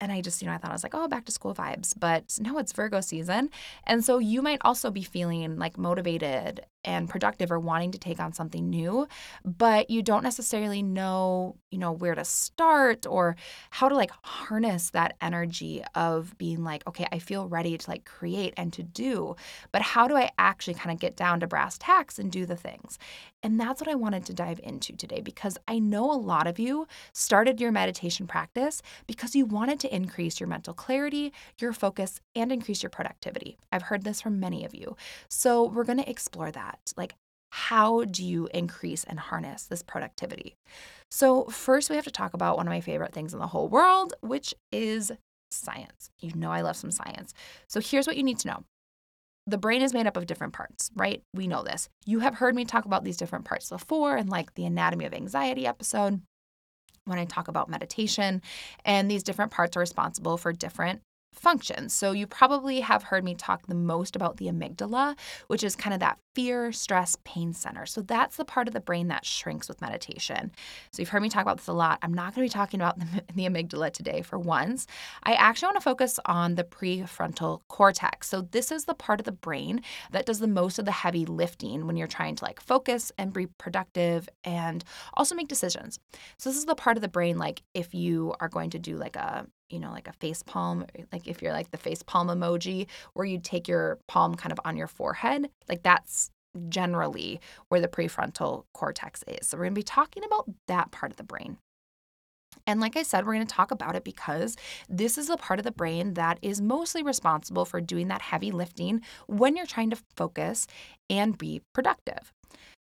[0.00, 1.94] and I just, you know, I thought I was like, oh, back to school vibes.
[1.96, 3.50] But no, it's Virgo season.
[3.86, 8.20] And so you might also be feeling like motivated and productive or wanting to take
[8.20, 9.06] on something new,
[9.44, 13.36] but you don't necessarily know, you know, where to start or
[13.70, 18.04] how to like harness that energy of being like, okay, I feel ready to like
[18.04, 19.36] create and to do,
[19.70, 22.56] but how do I actually kind of get down to brass tacks and do the
[22.56, 22.98] things?
[23.42, 26.58] And that's what I wanted to dive into today because I know a lot of
[26.58, 32.20] you started your meditation practice because you wanted to increase your mental clarity, your focus,
[32.36, 33.58] and increase your productivity.
[33.72, 34.96] I've heard this from many of you.
[35.28, 36.92] So we're going to explore that that?
[36.96, 37.14] Like,
[37.50, 40.56] how do you increase and harness this productivity?
[41.10, 43.68] So, first, we have to talk about one of my favorite things in the whole
[43.68, 45.12] world, which is
[45.52, 46.10] science.
[46.20, 47.34] You know, I love some science.
[47.68, 48.64] So here's what you need to know
[49.46, 51.22] the brain is made up of different parts, right?
[51.34, 51.88] We know this.
[52.06, 55.12] You have heard me talk about these different parts before in like the anatomy of
[55.12, 56.22] anxiety episode
[57.06, 58.40] when I talk about meditation.
[58.84, 61.00] And these different parts are responsible for different
[61.34, 61.92] functions.
[61.92, 65.16] So, you probably have heard me talk the most about the amygdala,
[65.48, 67.86] which is kind of that fear, stress, pain center.
[67.86, 70.52] So, that's the part of the brain that shrinks with meditation.
[70.90, 71.98] So, you've heard me talk about this a lot.
[72.02, 74.86] I'm not going to be talking about the, the amygdala today for once.
[75.22, 78.28] I actually want to focus on the prefrontal cortex.
[78.28, 81.26] So, this is the part of the brain that does the most of the heavy
[81.26, 85.98] lifting when you're trying to like focus and be productive and also make decisions.
[86.38, 88.96] So, this is the part of the brain, like if you are going to do
[88.96, 92.28] like a you know, like a face palm, like if you're like the face palm
[92.28, 96.21] emoji, where you take your palm kind of on your forehead, like that's
[96.68, 99.48] generally where the prefrontal cortex is.
[99.48, 101.58] So we're going to be talking about that part of the brain.
[102.66, 104.56] And like I said, we're going to talk about it because
[104.88, 108.50] this is a part of the brain that is mostly responsible for doing that heavy
[108.50, 110.66] lifting when you're trying to focus
[111.10, 112.32] and be productive.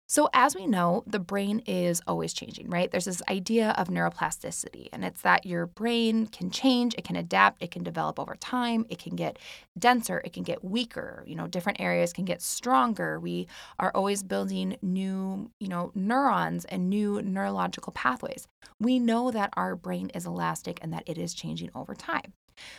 [0.06, 2.90] So, as we know, the brain is always changing, right?
[2.90, 7.62] There's this idea of neuroplasticity, and it's that your brain can change, it can adapt,
[7.62, 9.38] it can develop over time, it can get
[9.78, 11.24] denser, it can get weaker.
[11.26, 13.18] You know, different areas can get stronger.
[13.18, 18.46] We are always building new, you know, neurons and new neurological pathways.
[18.78, 22.34] We know that our brain is elastic and that it is changing over time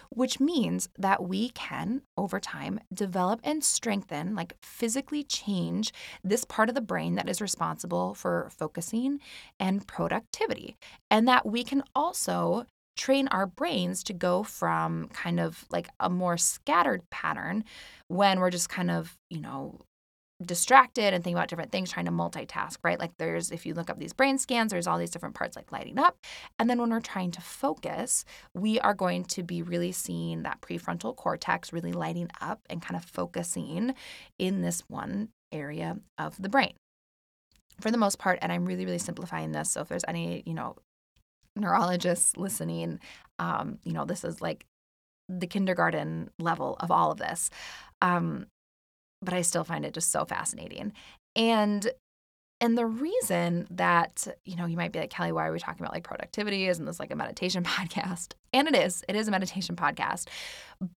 [0.10, 6.70] which means that we can, over time, develop and strengthen, like physically change this part
[6.70, 9.20] of the brain that is responsible for focusing
[9.60, 10.76] and productivity.
[11.10, 16.10] And that we can also train our brains to go from kind of like a
[16.10, 17.64] more scattered pattern
[18.08, 19.82] when we're just kind of, you know,
[20.46, 23.00] distracted and think about different things, trying to multitask, right?
[23.00, 25.72] Like there's, if you look up these brain scans, there's all these different parts like
[25.72, 26.18] lighting up.
[26.60, 30.62] And then when we're trying to focus, we are going to be really seeing that
[30.62, 33.96] prefrontal cortex really lighting up and kind of focusing
[34.38, 36.74] in this one area of the brain.
[37.82, 39.72] For the most part, and I'm really, really simplifying this.
[39.72, 40.76] So if there's any, you know,
[41.56, 43.00] neurologists listening,
[43.40, 44.66] um, you know, this is like
[45.30, 47.50] the kindergarten level of all of this.
[48.02, 48.48] Um,
[49.24, 50.94] but I still find it just so fascinating.
[51.36, 51.92] And
[52.62, 55.84] and the reason that, you know, you might be like, Kelly, why are we talking
[55.84, 56.68] about like productivity?
[56.68, 58.36] Isn't this like a meditation podcast?
[58.54, 60.30] And it is, it is a meditation podcast.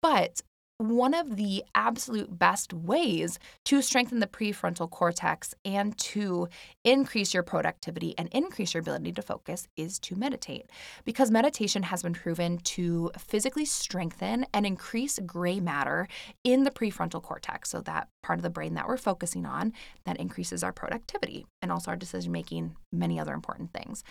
[0.01, 0.43] But
[0.79, 6.49] one of the absolute best ways to strengthen the prefrontal cortex and to
[6.85, 10.71] increase your productivity and increase your ability to focus is to meditate.
[11.05, 16.09] Because meditation has been proven to physically strengthen and increase gray matter
[16.45, 17.71] in the prefrontal cortex.
[17.71, 19.73] So, that part of the brain that we're focusing on
[20.05, 24.05] that increases our productivity and also our decision making, many other important things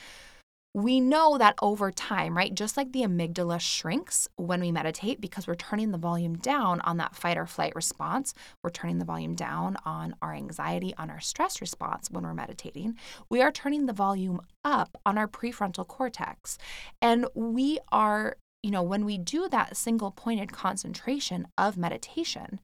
[0.76, 5.48] we know that over time, right, just like the amygdala shrinks when we meditate because
[5.48, 9.36] we're turning the volume down on that fight or flight response, we're turning the volume
[9.36, 12.94] down on our anxiety, on our stress response when we're meditating,
[13.30, 16.58] we are turning the volume up on our prefrontal cortex.
[17.02, 22.60] And we are, you know, when we do that single pointed concentration of meditation,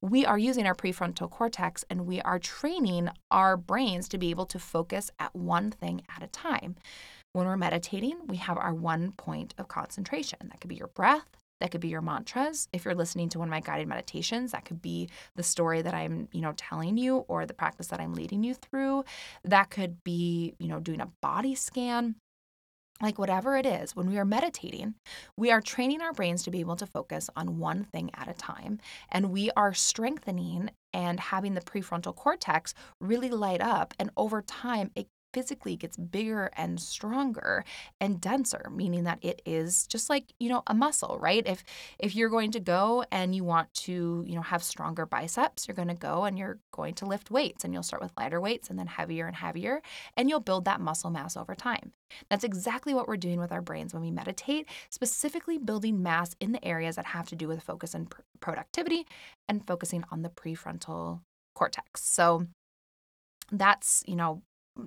[0.00, 4.46] we are using our prefrontal cortex and we are training our brains to be able
[4.46, 6.74] to focus at one thing at a time.
[7.32, 10.38] When we're meditating, we have our one point of concentration.
[10.50, 11.26] That could be your breath,
[11.62, 12.68] that could be your mantras.
[12.72, 15.94] If you're listening to one of my guided meditations, that could be the story that
[15.94, 19.04] I'm, you know, telling you or the practice that I'm leading you through.
[19.44, 22.16] That could be, you know, doing a body scan.
[23.00, 24.94] Like whatever it is, when we are meditating,
[25.36, 28.34] we are training our brains to be able to focus on one thing at a
[28.34, 28.78] time.
[29.08, 33.94] And we are strengthening and having the prefrontal cortex really light up.
[33.98, 37.64] And over time, it physically gets bigger and stronger
[38.00, 41.46] and denser meaning that it is just like you know a muscle right?
[41.46, 41.64] If
[41.98, 45.74] if you're going to go and you want to you know have stronger biceps you're
[45.74, 48.70] going to go and you're going to lift weights and you'll start with lighter weights
[48.70, 49.82] and then heavier and heavier
[50.16, 51.92] and you'll build that muscle mass over time.
[52.28, 56.52] That's exactly what we're doing with our brains when we meditate specifically building mass in
[56.52, 59.06] the areas that have to do with focus and pr- productivity
[59.48, 61.20] and focusing on the prefrontal
[61.54, 62.04] cortex.
[62.04, 62.46] So
[63.50, 64.42] that's you know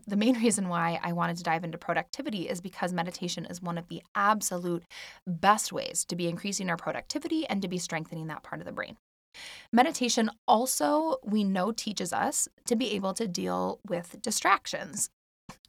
[0.07, 3.77] the main reason why I wanted to dive into productivity is because meditation is one
[3.77, 4.83] of the absolute
[5.27, 8.71] best ways to be increasing our productivity and to be strengthening that part of the
[8.71, 8.97] brain.
[9.71, 15.09] Meditation also, we know, teaches us to be able to deal with distractions.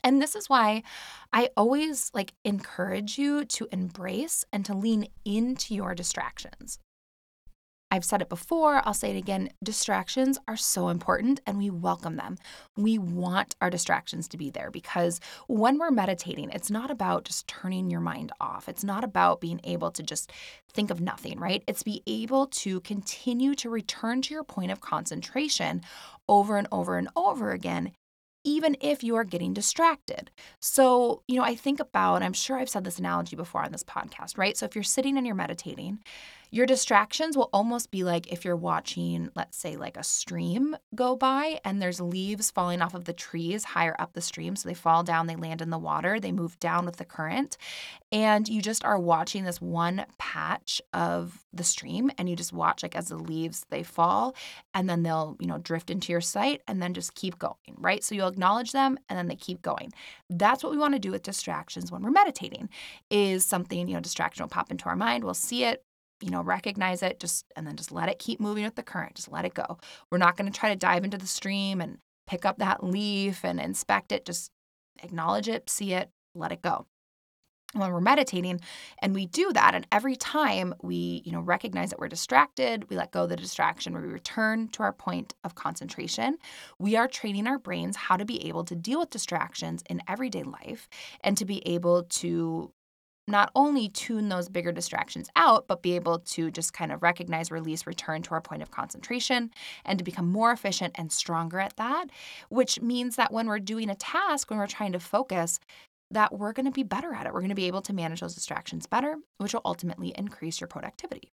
[0.05, 0.85] And this is why
[1.33, 6.79] I always like encourage you to embrace and to lean into your distractions.
[7.91, 9.51] I've said it before, I'll say it again.
[9.62, 12.37] Distractions are so important and we welcome them.
[12.76, 17.47] We want our distractions to be there because when we're meditating, it's not about just
[17.47, 18.68] turning your mind off.
[18.68, 20.32] It's not about being able to just
[20.72, 21.62] think of nothing, right?
[21.68, 25.82] It's be able to continue to return to your point of concentration
[26.28, 27.93] over and over and over again
[28.47, 30.30] even if you are getting distracted.
[30.61, 33.82] So, you know, I think about, I'm sure I've said this analogy before on this
[33.82, 34.57] podcast, right?
[34.57, 35.99] So, if you're sitting and you're meditating,
[36.51, 41.16] your distractions will almost be like if you're watching, let's say, like a stream go
[41.16, 44.57] by and there's leaves falling off of the trees higher up the stream.
[44.57, 47.57] So they fall down, they land in the water, they move down with the current.
[48.12, 52.82] And you just are watching this one patch of the stream and you just watch
[52.82, 54.34] like as the leaves they fall
[54.74, 58.05] and then they'll, you know, drift into your sight and then just keep going, right?
[58.05, 59.92] So you'll acknowledge them and then they keep going.
[60.30, 62.68] That's what we want to do with distractions when we're meditating.
[63.11, 65.84] Is something, you know, distraction will pop into our mind, we'll see it,
[66.21, 69.14] you know, recognize it, just and then just let it keep moving with the current.
[69.14, 69.79] Just let it go.
[70.11, 73.45] We're not going to try to dive into the stream and pick up that leaf
[73.45, 74.25] and inspect it.
[74.25, 74.51] Just
[75.03, 76.87] acknowledge it, see it, let it go.
[77.75, 78.61] When we're meditating
[79.03, 82.97] and we do that, and every time we, you know, recognize that we're distracted, we
[82.97, 86.39] let go of the distraction, we return to our point of concentration.
[86.79, 90.45] We are training our brains how to be able to deal with distractions in everyday
[90.45, 90.89] life
[91.21, 92.73] and to be able to
[93.29, 97.51] not only tune those bigger distractions out, but be able to just kind of recognize,
[97.51, 99.51] release, return to our point of concentration
[99.85, 102.07] and to become more efficient and stronger at that,
[102.49, 105.59] which means that when we're doing a task, when we're trying to focus,
[106.11, 107.33] that we're going to be better at it.
[107.33, 110.68] We're going to be able to manage those distractions better, which will ultimately increase your
[110.68, 111.33] productivity.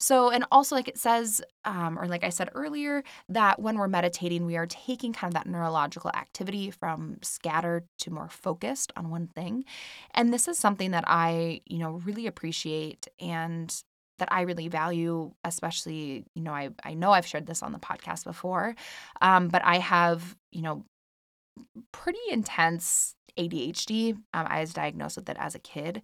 [0.00, 3.86] So, and also, like it says, um, or like I said earlier, that when we're
[3.88, 9.10] meditating, we are taking kind of that neurological activity from scattered to more focused on
[9.10, 9.64] one thing.
[10.14, 13.74] And this is something that I, you know, really appreciate and
[14.18, 17.78] that I really value, especially, you know, I, I know I've shared this on the
[17.78, 18.74] podcast before,
[19.20, 20.84] um, but I have, you know,
[21.92, 24.14] pretty intense ADHD.
[24.14, 26.02] Um, I was diagnosed with it as a kid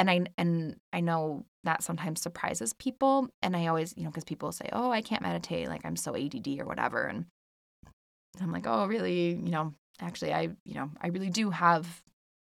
[0.00, 4.24] and I and I know that sometimes surprises people and I always, you know, cuz
[4.24, 7.26] people say, "Oh, I can't meditate, like I'm so ADD or whatever." And
[8.40, 9.28] I'm like, "Oh, really?
[9.34, 12.02] You know, actually I, you know, I really do have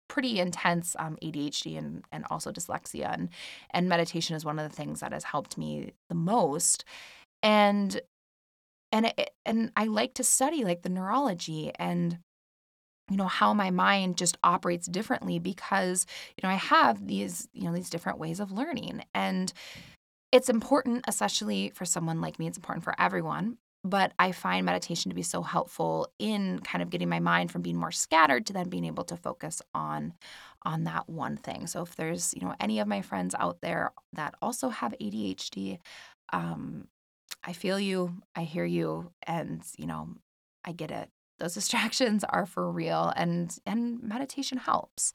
[0.08, 3.30] pretty intense um, ADHD and and also dyslexia and
[3.72, 6.86] and meditation is one of the things that has helped me the most.
[7.42, 8.02] And
[8.94, 12.20] and it, and I like to study like the neurology and
[13.14, 16.08] you know how my mind just operates differently because
[16.38, 19.54] you know I have these you know these different ways of learning and
[20.32, 25.10] it's important especially for someone like me it's important for everyone but I find meditation
[25.10, 28.54] to be so helpful in kind of getting my mind from being more scattered to
[28.54, 30.14] then being able to focus on
[30.64, 31.68] on that one thing.
[31.68, 35.80] So if there's, you know, any of my friends out there that also have ADHD,
[36.32, 36.88] um
[37.44, 40.10] I feel you, I hear you and, you know,
[40.66, 41.10] I get it
[41.40, 45.14] those distractions are for real and and meditation helps.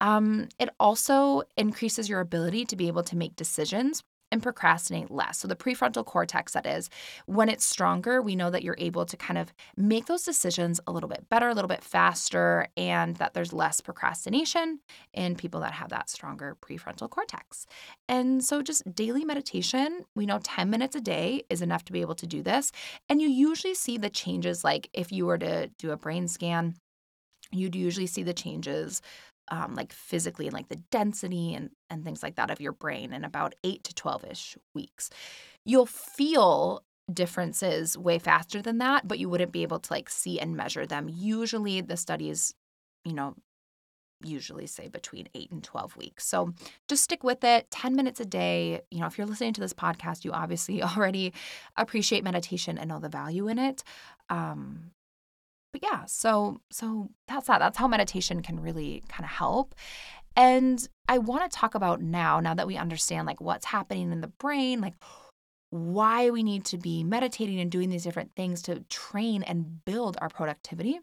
[0.00, 4.02] Um, it also increases your ability to be able to make decisions
[4.34, 5.38] and procrastinate less.
[5.38, 6.90] So, the prefrontal cortex, that is,
[7.26, 10.92] when it's stronger, we know that you're able to kind of make those decisions a
[10.92, 14.80] little bit better, a little bit faster, and that there's less procrastination
[15.14, 17.64] in people that have that stronger prefrontal cortex.
[18.08, 22.00] And so, just daily meditation, we know 10 minutes a day is enough to be
[22.00, 22.72] able to do this.
[23.08, 26.74] And you usually see the changes, like if you were to do a brain scan,
[27.52, 29.00] you'd usually see the changes
[29.48, 33.12] um, like physically and like the density and, and things like that of your brain
[33.12, 35.10] in about eight to 12 ish weeks.
[35.64, 40.40] You'll feel differences way faster than that, but you wouldn't be able to like see
[40.40, 41.08] and measure them.
[41.08, 42.54] Usually the studies,
[43.04, 43.34] you know,
[44.22, 46.26] usually say between 8 and 12 weeks.
[46.26, 46.54] So
[46.88, 48.80] just stick with it 10 minutes a day.
[48.90, 51.32] You know, if you're listening to this podcast, you obviously already
[51.76, 53.84] appreciate meditation and know the value in it.
[54.30, 54.90] Um,
[55.74, 57.58] but yeah, so so that's that.
[57.58, 59.74] That's how meditation can really kind of help.
[60.36, 64.20] And I want to talk about now, now that we understand like what's happening in
[64.20, 64.94] the brain, like
[65.70, 70.16] why we need to be meditating and doing these different things to train and build
[70.20, 71.00] our productivity.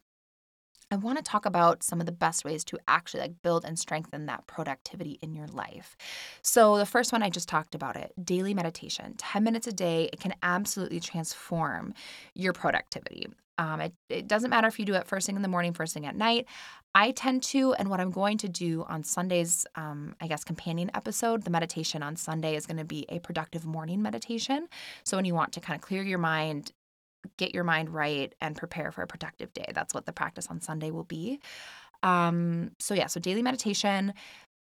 [0.90, 3.78] I want to talk about some of the best ways to actually like build and
[3.78, 5.98] strengthen that productivity in your life.
[6.44, 9.16] So the first one I just talked about it, daily meditation.
[9.18, 11.94] 10 minutes a day, it can absolutely transform
[12.36, 13.28] your productivity.
[13.62, 15.94] Um, it, it doesn't matter if you do it first thing in the morning, first
[15.94, 16.44] thing at night.
[16.94, 20.90] I tend to, and what I'm going to do on Sunday's, um, I guess, companion
[20.94, 24.68] episode, the meditation on Sunday is going to be a productive morning meditation.
[25.04, 26.72] So when you want to kind of clear your mind,
[27.38, 30.60] get your mind right, and prepare for a productive day, that's what the practice on
[30.60, 31.40] Sunday will be.
[32.04, 34.14] Um, so yeah, so daily meditation.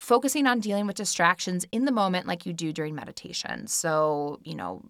[0.03, 3.67] focusing on dealing with distractions in the moment, like you do during meditation.
[3.67, 4.83] So, you know,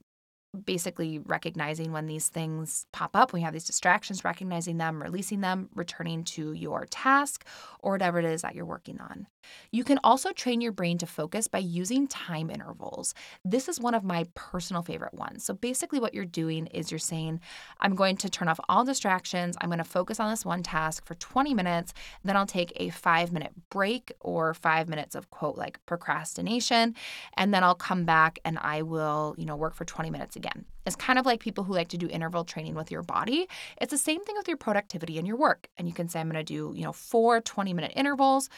[0.53, 5.69] basically recognizing when these things pop up, we have these distractions, recognizing them, releasing them,
[5.73, 7.45] returning to your task
[7.79, 9.27] or whatever it is that you're working on.
[9.71, 13.13] You can also train your brain to focus by using time intervals.
[13.43, 15.43] This is one of my personal favorite ones.
[15.43, 17.41] So basically, what you're doing is you're saying,
[17.81, 21.05] I'm going to turn off all distractions, I'm going to focus on this one task
[21.05, 21.93] for 20 minutes,
[22.23, 26.95] then I'll take a five minute break or five minutes of quote like procrastination,
[27.35, 30.42] and then I'll come back and I will, you know, work for 20 minutes again.
[30.85, 33.47] It's kind of like people who like to do interval training with your body.
[33.79, 35.67] It's the same thing with your productivity and your work.
[35.77, 38.49] And you can say, I'm going to do, you know, four 20 minute intervals.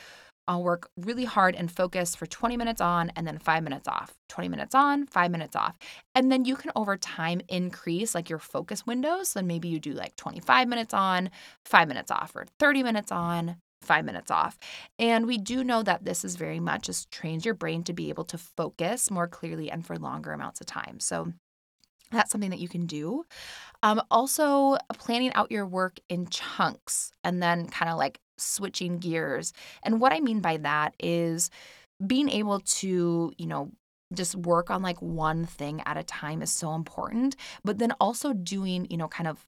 [0.47, 4.13] I'll work really hard and focus for 20 minutes on and then five minutes off.
[4.29, 5.75] 20 minutes on, five minutes off.
[6.13, 9.33] And then you can over time increase like your focus windows.
[9.33, 11.29] Then maybe you do like 25 minutes on,
[11.65, 14.57] five minutes off, or 30 minutes on, five minutes off.
[14.99, 18.09] And we do know that this is very much just trains your brain to be
[18.09, 20.99] able to focus more clearly and for longer amounts of time.
[20.99, 21.33] So
[22.11, 23.25] that's something that you can do.
[23.83, 29.53] Um, also, planning out your work in chunks and then kind of like switching gears.
[29.83, 31.49] And what I mean by that is
[32.05, 33.71] being able to, you know,
[34.13, 38.33] just work on like one thing at a time is so important, but then also
[38.33, 39.45] doing, you know, kind of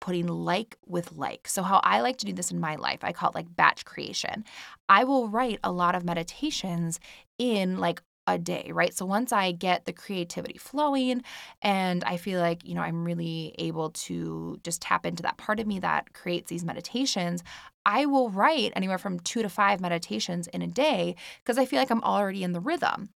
[0.00, 1.48] putting like with like.
[1.48, 3.84] So, how I like to do this in my life, I call it like batch
[3.84, 4.44] creation.
[4.88, 7.00] I will write a lot of meditations
[7.38, 8.02] in like
[8.34, 8.94] a day, right?
[8.94, 11.22] So once I get the creativity flowing
[11.62, 15.60] and I feel like, you know, I'm really able to just tap into that part
[15.60, 17.42] of me that creates these meditations,
[17.86, 21.78] I will write anywhere from two to five meditations in a day because I feel
[21.78, 23.10] like I'm already in the rhythm.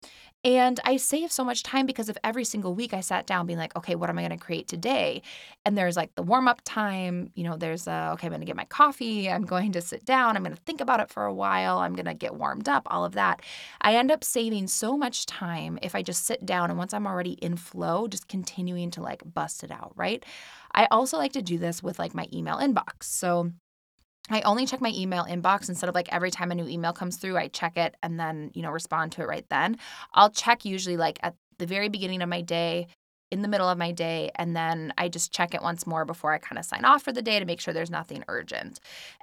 [0.46, 3.58] And I save so much time because of every single week I sat down being
[3.58, 5.22] like, okay, what am I going to create today?
[5.66, 8.46] And there's like the warm up time, you know, there's a, okay, I'm going to
[8.46, 9.30] get my coffee.
[9.30, 10.36] I'm going to sit down.
[10.36, 11.78] I'm going to think about it for a while.
[11.78, 13.42] I'm going to get warmed up, all of that.
[13.80, 17.08] I end up saving so much time if I just sit down and once I'm
[17.08, 20.26] already in flow, just continuing to like bust it out, right?
[20.74, 23.04] I also like to do this with like my email inbox.
[23.04, 23.52] So,
[24.30, 27.18] I only check my email inbox instead of like every time a new email comes
[27.18, 29.78] through, I check it and then, you know, respond to it right then.
[30.14, 32.88] I'll check usually like at the very beginning of my day
[33.34, 36.34] in the middle of my day and then I just check it once more before
[36.34, 38.80] I kind of sign off for the day to make sure there's nothing urgent.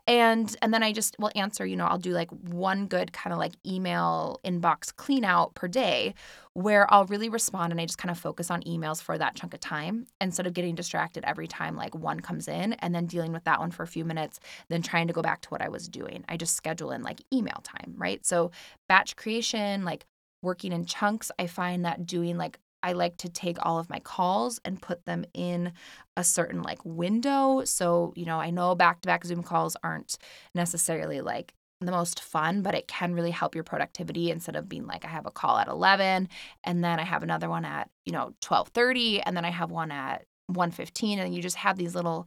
[0.08, 3.32] And and then I just will answer, you know, I'll do like one good kind
[3.32, 6.14] of like email inbox clean out per day
[6.54, 9.54] where I'll really respond and I just kind of focus on emails for that chunk
[9.54, 13.32] of time instead of getting distracted every time like one comes in and then dealing
[13.32, 15.68] with that one for a few minutes, then trying to go back to what I
[15.68, 16.24] was doing.
[16.28, 18.26] I just schedule in like email time, right?
[18.26, 18.50] So
[18.88, 20.04] batch creation, like
[20.42, 24.00] working in chunks, I find that doing like I like to take all of my
[24.00, 25.72] calls and put them in
[26.16, 27.64] a certain like window.
[27.64, 30.16] So, you know, I know back to back Zoom calls aren't
[30.54, 34.86] necessarily like the most fun, but it can really help your productivity instead of being
[34.86, 36.28] like I have a call at 11
[36.64, 39.90] and then I have another one at, you know, 12:30 and then I have one
[39.90, 42.26] at 1:15 and you just have these little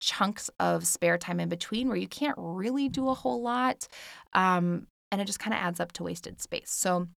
[0.00, 3.88] chunks of spare time in between where you can't really do a whole lot.
[4.34, 6.70] Um, and it just kind of adds up to wasted space.
[6.70, 7.08] So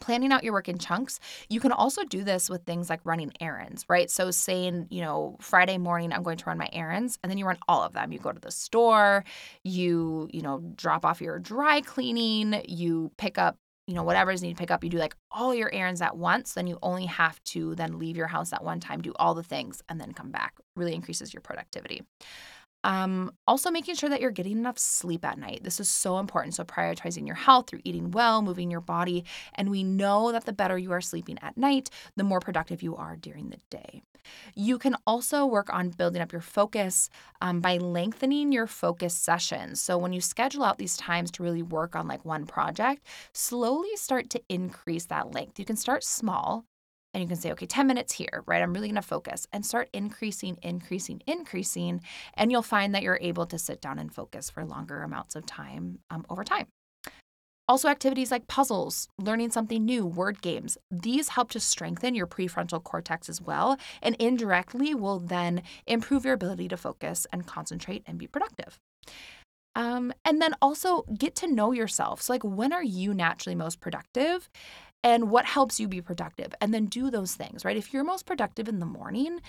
[0.00, 1.20] planning out your work in chunks.
[1.48, 4.10] You can also do this with things like running errands, right?
[4.10, 7.46] So saying, you know, Friday morning I'm going to run my errands and then you
[7.46, 8.12] run all of them.
[8.12, 9.24] You go to the store,
[9.62, 14.42] you, you know, drop off your dry cleaning, you pick up you know whatever is
[14.42, 17.04] needed to pick up you do like all your errands at once then you only
[17.04, 20.12] have to then leave your house at one time do all the things and then
[20.12, 22.02] come back really increases your productivity
[22.84, 25.64] um, also, making sure that you're getting enough sleep at night.
[25.64, 26.54] This is so important.
[26.54, 29.24] So, prioritizing your health through eating well, moving your body.
[29.54, 32.94] And we know that the better you are sleeping at night, the more productive you
[32.94, 34.02] are during the day.
[34.54, 37.08] You can also work on building up your focus
[37.40, 39.80] um, by lengthening your focus sessions.
[39.80, 43.96] So, when you schedule out these times to really work on like one project, slowly
[43.96, 45.58] start to increase that length.
[45.58, 46.66] You can start small
[47.14, 48.60] and you can say, okay, 10 minutes here, right?
[48.60, 52.02] I'm really going to focus and start increasing, increasing, increasing.
[52.34, 55.46] And you'll find that you're able to sit down and focus for longer amounts of
[55.46, 56.66] time um, over time.
[57.66, 62.82] Also, activities like puzzles, learning something new, word games, these help to strengthen your prefrontal
[62.82, 68.18] cortex as well, and indirectly will then improve your ability to focus and concentrate and
[68.18, 68.78] be productive.
[69.74, 72.20] Um, and then also get to know yourself.
[72.20, 74.50] So, like, when are you naturally most productive?
[75.04, 77.76] And what helps you be productive and then do those things, right?
[77.76, 79.40] If you're most productive in the morning,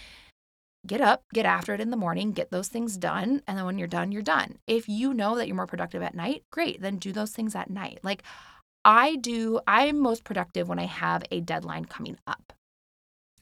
[0.85, 3.79] get up, get after it in the morning, get those things done, and then when
[3.79, 4.57] you're done, you're done.
[4.67, 7.69] If you know that you're more productive at night, great, then do those things at
[7.69, 7.99] night.
[8.03, 8.21] Like
[8.83, 12.53] I do, I'm most productive when I have a deadline coming up.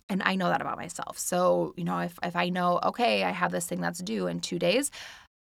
[0.07, 1.17] And I know that about myself.
[1.17, 4.41] So, you know, if, if I know, okay, I have this thing that's due in
[4.41, 4.91] two days,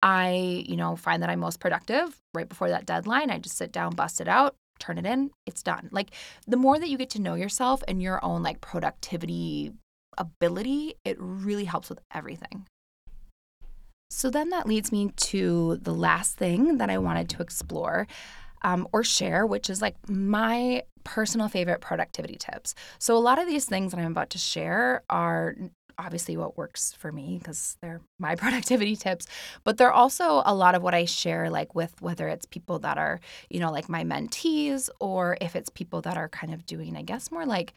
[0.02, 3.32] I, you know, find that I'm most productive right before that deadline.
[3.32, 5.90] I just sit down, bust it out, turn it in, it's done.
[5.92, 6.12] Like
[6.48, 9.74] the more that you get to know yourself and your own like productivity
[10.18, 12.66] ability, it really helps with everything.
[14.10, 18.08] So then that leads me to the last thing that I wanted to explore
[18.64, 22.76] um, or share, which is like my personal favorite productivity tips.
[23.00, 25.56] So a lot of these things that I'm about to share are
[26.00, 29.26] obviously what works for me because they're my productivity tips
[29.64, 32.98] but they're also a lot of what i share like with whether it's people that
[32.98, 36.96] are you know like my mentees or if it's people that are kind of doing
[36.96, 37.74] i guess more like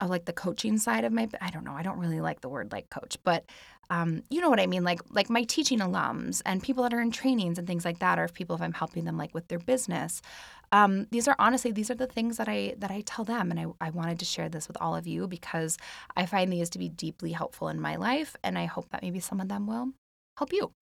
[0.00, 2.48] of like the coaching side of my I don't know I don't really like the
[2.48, 3.44] word like coach but
[3.90, 7.00] um, you know what I mean like like my teaching alums and people that are
[7.00, 9.48] in trainings and things like that or if people if I'm helping them like with
[9.48, 10.22] their business
[10.72, 13.58] um, these are honestly these are the things that I that I tell them and
[13.58, 15.76] I, I wanted to share this with all of you because
[16.16, 19.20] I find these to be deeply helpful in my life and I hope that maybe
[19.20, 19.90] some of them will
[20.38, 20.72] help you.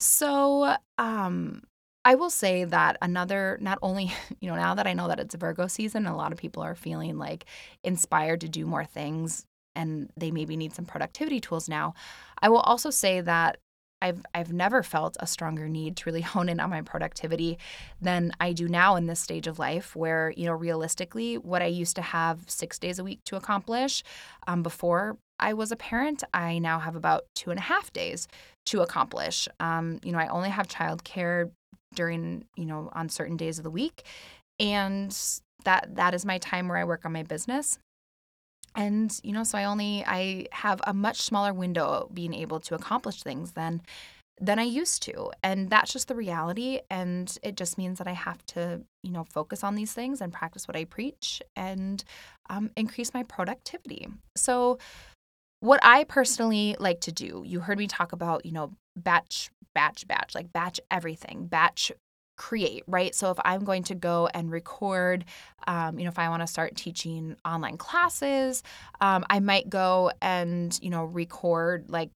[0.00, 1.62] So um
[2.04, 5.34] I will say that another, not only, you know, now that I know that it's
[5.34, 7.44] a Virgo season, a lot of people are feeling like
[7.84, 9.44] inspired to do more things
[9.76, 11.94] and they maybe need some productivity tools now.
[12.42, 13.58] I will also say that
[14.02, 17.58] I've I've never felt a stronger need to really hone in on my productivity
[18.00, 21.66] than I do now in this stage of life where, you know, realistically, what I
[21.66, 24.02] used to have six days a week to accomplish
[24.46, 28.28] um, before I was a parent, I now have about two and a half days
[28.66, 29.48] to accomplish.
[29.58, 31.50] Um, you know, I only have childcare
[31.94, 34.04] during, you know, on certain days of the week.
[34.58, 35.16] And
[35.64, 37.78] that that is my time where I work on my business.
[38.76, 42.74] And, you know, so I only I have a much smaller window being able to
[42.74, 43.82] accomplish things than
[44.40, 45.30] than I used to.
[45.42, 46.80] And that's just the reality.
[46.90, 50.32] And it just means that I have to, you know, focus on these things and
[50.32, 52.02] practice what I preach and
[52.48, 54.08] um, increase my productivity.
[54.36, 54.78] So,
[55.60, 60.06] what I personally like to do, you heard me talk about, you know, batch, batch,
[60.06, 61.92] batch, like batch everything, batch
[62.36, 63.14] create, right?
[63.14, 65.26] So if I'm going to go and record,
[65.66, 68.62] um, you know, if I want to start teaching online classes,
[69.02, 72.10] um, I might go and, you know, record like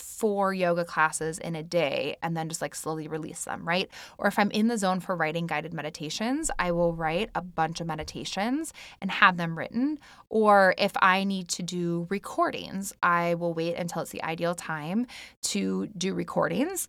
[0.00, 3.90] four yoga classes in a day and then just like slowly release them, right?
[4.18, 7.80] Or if I'm in the zone for writing guided meditations, I will write a bunch
[7.80, 9.98] of meditations and have them written.
[10.28, 15.06] Or if I need to do recordings, I will wait until it's the ideal time
[15.42, 16.88] to do recordings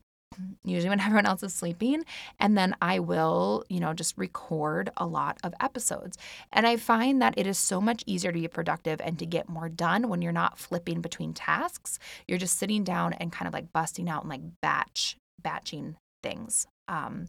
[0.63, 2.03] usually when everyone else is sleeping.
[2.39, 6.17] And then I will, you know, just record a lot of episodes.
[6.51, 9.49] And I find that it is so much easier to be productive and to get
[9.49, 11.99] more done when you're not flipping between tasks.
[12.27, 16.67] You're just sitting down and kind of like busting out and like batch, batching things.
[16.87, 17.27] Um,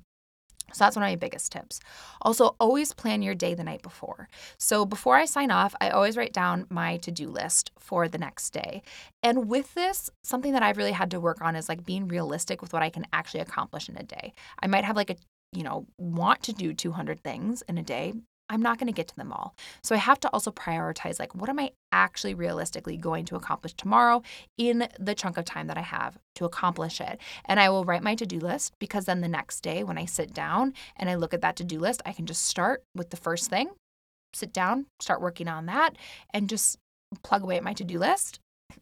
[0.73, 1.81] so that's one of my biggest tips.
[2.23, 4.29] Also, always plan your day the night before.
[4.59, 8.19] So before I sign off, I always write down my to do list for the
[8.19, 8.83] next day.
[9.23, 12.63] And with this, something that I've really had to work on is like being realistic
[12.63, 14.33] with what I can actually accomplish in a day.
[14.63, 15.17] I might have like a
[15.53, 18.15] you know, want to do 200 things in a day.
[18.51, 19.55] I'm not going to get to them all.
[19.83, 23.73] So I have to also prioritize like what am I actually realistically going to accomplish
[23.75, 24.23] tomorrow
[24.59, 27.19] in the chunk of time that I have to accomplish it.
[27.47, 30.35] And I will write my to-do list because then the next day when I sit
[30.35, 33.49] down and I look at that to-do list, I can just start with the first
[33.49, 33.71] thing,
[34.35, 35.97] sit down, start working on that
[36.35, 36.77] and just
[37.23, 38.41] plug away at my to-do list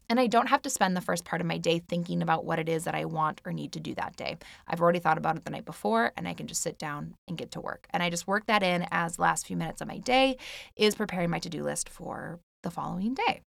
[0.09, 2.59] and I don't have to spend the first part of my day thinking about what
[2.59, 4.37] it is that I want or need to do that day.
[4.67, 7.39] I've already thought about it the night before and I can just sit down and
[7.39, 7.87] get to work.
[7.91, 10.37] And I just work that in as last few minutes of my day
[10.77, 13.43] is preparing my to do list for the following day.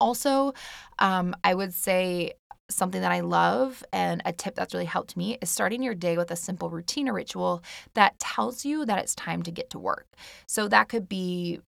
[0.00, 0.54] Also,
[0.98, 2.32] um, I would say
[2.70, 6.16] something that I love and a tip that's really helped me is starting your day
[6.16, 7.62] with a simple routine or ritual
[7.94, 10.06] that tells you that it's time to get to work.
[10.46, 11.60] So that could be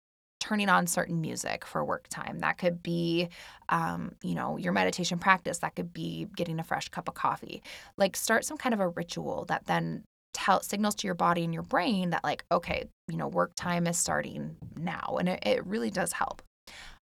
[0.43, 2.41] turning on certain music for work time.
[2.41, 3.29] That could be,
[3.69, 5.59] um, you know, your meditation practice.
[5.59, 7.63] That could be getting a fresh cup of coffee.
[7.97, 10.03] Like start some kind of a ritual that then
[10.35, 13.87] tell signals to your body and your brain that like, okay, you know, work time
[13.87, 16.43] is starting now, and it, it really does help.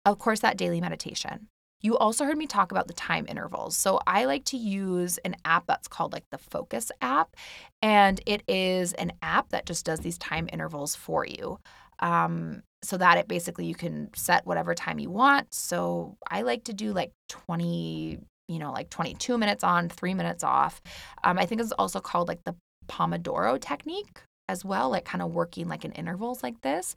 [0.04, 1.48] Of course, that daily meditation.
[1.80, 3.76] You also heard me talk about the time intervals.
[3.76, 7.36] So I like to use an app that's called like the Focus app.
[7.82, 11.58] And it is an app that just does these time intervals for you.
[12.04, 15.52] Um, so that it basically you can set whatever time you want.
[15.52, 20.44] So I like to do like 20, you know, like 22 minutes on, three minutes
[20.44, 20.82] off.
[21.24, 22.54] Um, I think it's also called like the
[22.86, 26.94] Pomodoro technique as well, like kind of working like in intervals like this.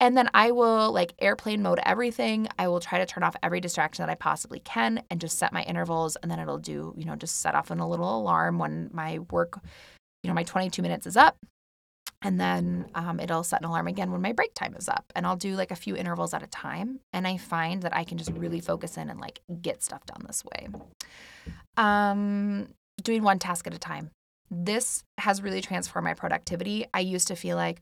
[0.00, 2.48] And then I will like airplane mode everything.
[2.58, 5.54] I will try to turn off every distraction that I possibly can and just set
[5.54, 6.16] my intervals.
[6.16, 9.20] And then it'll do, you know, just set off in a little alarm when my
[9.30, 9.58] work,
[10.22, 11.38] you know, my 22 minutes is up.
[12.24, 15.12] And then um, it'll set an alarm again when my break time is up.
[15.16, 17.00] And I'll do like a few intervals at a time.
[17.12, 20.22] And I find that I can just really focus in and like get stuff done
[20.26, 20.68] this way.
[21.76, 22.68] Um,
[23.02, 24.10] doing one task at a time.
[24.52, 26.84] this has really transformed my productivity.
[26.92, 27.80] I used to feel like,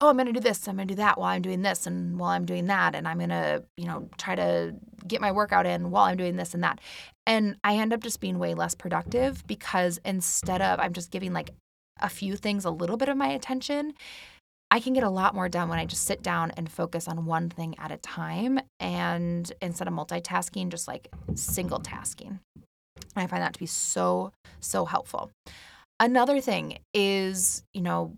[0.00, 1.86] oh, I'm going to do this, I'm going to do that while I'm doing this
[1.86, 2.94] and while I'm doing that.
[2.94, 4.74] And I'm going to, you know, try to
[5.06, 6.80] get my workout in while I'm doing this and that.
[7.26, 11.32] And I end up just being way less productive because instead of, I'm just giving
[11.32, 11.50] like
[12.02, 13.94] a few things a little bit of my attention.
[14.70, 17.26] I can get a lot more done when I just sit down and focus on
[17.26, 22.40] one thing at a time and instead of multitasking, just like single tasking.
[23.14, 25.30] I find that to be so, so helpful.
[26.00, 28.16] Another thing is, you know,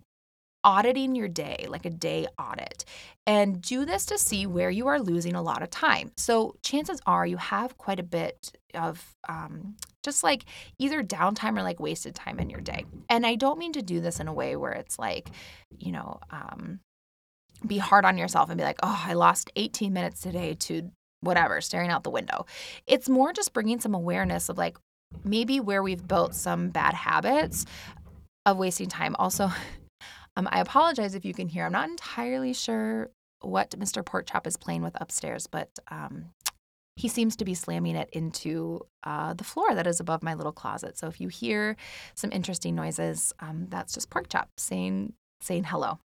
[0.63, 2.85] auditing your day, like a day audit,
[3.27, 6.11] and do this to see where you are losing a lot of time.
[6.17, 9.75] So, chances are you have quite a bit of um,
[10.05, 10.45] just like
[10.79, 12.85] either downtime or like wasted time in your day.
[13.09, 15.29] And I don't mean to do this in a way where it's like,
[15.77, 16.79] you know, um,
[17.65, 20.91] be hard on yourself and be like, oh, I lost 18 minutes today to
[21.21, 22.45] whatever, staring out the window.
[22.85, 24.77] It's more just bringing some awareness of like,
[25.23, 27.65] maybe where we've built some bad habits
[28.45, 29.15] of wasting time.
[29.17, 29.45] Also,
[30.35, 31.65] um, I apologize if you can hear.
[31.65, 33.09] I'm not entirely sure
[33.41, 34.03] what Mr.
[34.03, 36.25] Porkchop is playing with upstairs, but um,
[36.95, 40.53] he seems to be slamming it into uh, the floor that is above my little
[40.53, 40.97] closet.
[40.97, 41.75] So if you hear
[42.13, 45.99] some interesting noises, um, that's just Porkchop saying saying hello.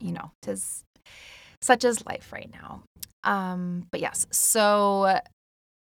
[0.00, 0.84] You know, tis
[1.62, 2.82] such as life right now.
[3.24, 5.20] Um, but yes, so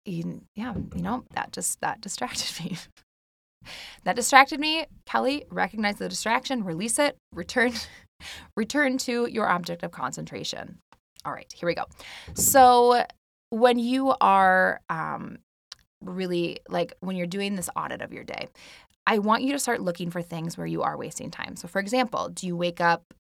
[0.06, 2.78] yeah, you know, that just that distracted me.
[4.04, 4.86] that distracted me.
[5.06, 7.74] Kelly, recognize the distraction, release it, return
[8.56, 10.78] return to your object of concentration.
[11.26, 11.86] All right, here we go.
[12.36, 13.04] So
[13.50, 15.40] when you are um,
[16.02, 18.48] really like when you're doing this audit of your day,
[19.06, 21.56] I want you to start looking for things where you are wasting time.
[21.56, 23.14] So, for example, do you wake up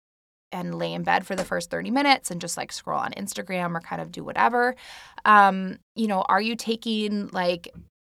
[0.52, 3.76] and lay in bed for the first 30 minutes and just like scroll on Instagram
[3.76, 4.74] or kind of do whatever.
[5.24, 7.68] Um, you know, are you taking like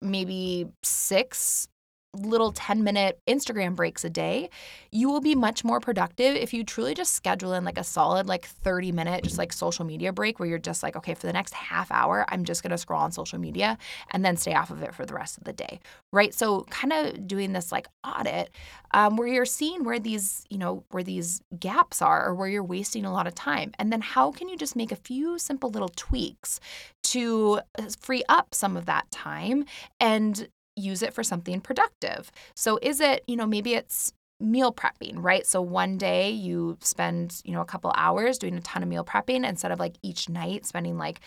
[0.01, 1.67] maybe six
[2.13, 4.49] little 10 minute Instagram breaks a day,
[4.91, 8.27] you will be much more productive if you truly just schedule in like a solid
[8.27, 11.33] like 30 minute just like social media break where you're just like okay for the
[11.33, 13.77] next half hour I'm just going to scroll on social media
[14.11, 15.79] and then stay off of it for the rest of the day.
[16.11, 16.33] Right?
[16.33, 18.49] So kind of doing this like audit
[18.91, 22.63] um, where you're seeing where these, you know, where these gaps are or where you're
[22.63, 23.71] wasting a lot of time.
[23.77, 26.59] And then how can you just make a few simple little tweaks
[27.03, 29.65] to uh, free up some of that time
[29.99, 30.47] and
[30.79, 32.31] use it for something productive.
[32.55, 35.45] So is it, you know, maybe it's meal prepping, right?
[35.45, 39.03] So one day you spend, you know, a couple hours doing a ton of meal
[39.03, 41.19] prepping instead of like each night spending like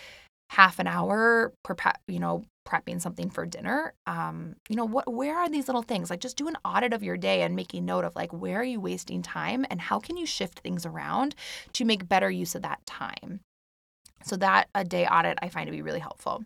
[0.50, 3.94] half an hour prep, you know, prepping something for dinner.
[4.06, 6.10] Um, you know, what where are these little things?
[6.10, 8.64] Like just do an audit of your day and making note of like where are
[8.64, 11.34] you wasting time and how can you shift things around
[11.74, 13.40] to make better use of that time.
[14.24, 16.44] So that a day audit I find to be really helpful.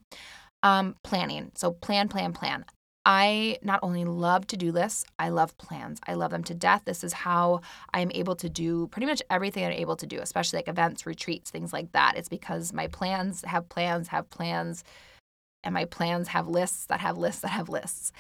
[0.62, 1.52] Um, planning.
[1.54, 2.64] So plan, plan, plan.
[3.06, 6.00] I not only love to do lists, I love plans.
[6.08, 6.82] I love them to death.
[6.84, 7.60] This is how
[7.94, 11.06] I am able to do pretty much everything I'm able to do, especially like events,
[11.06, 12.14] retreats, things like that.
[12.16, 14.82] It's because my plans have plans, have plans,
[15.62, 18.10] and my plans have lists that have lists that have lists.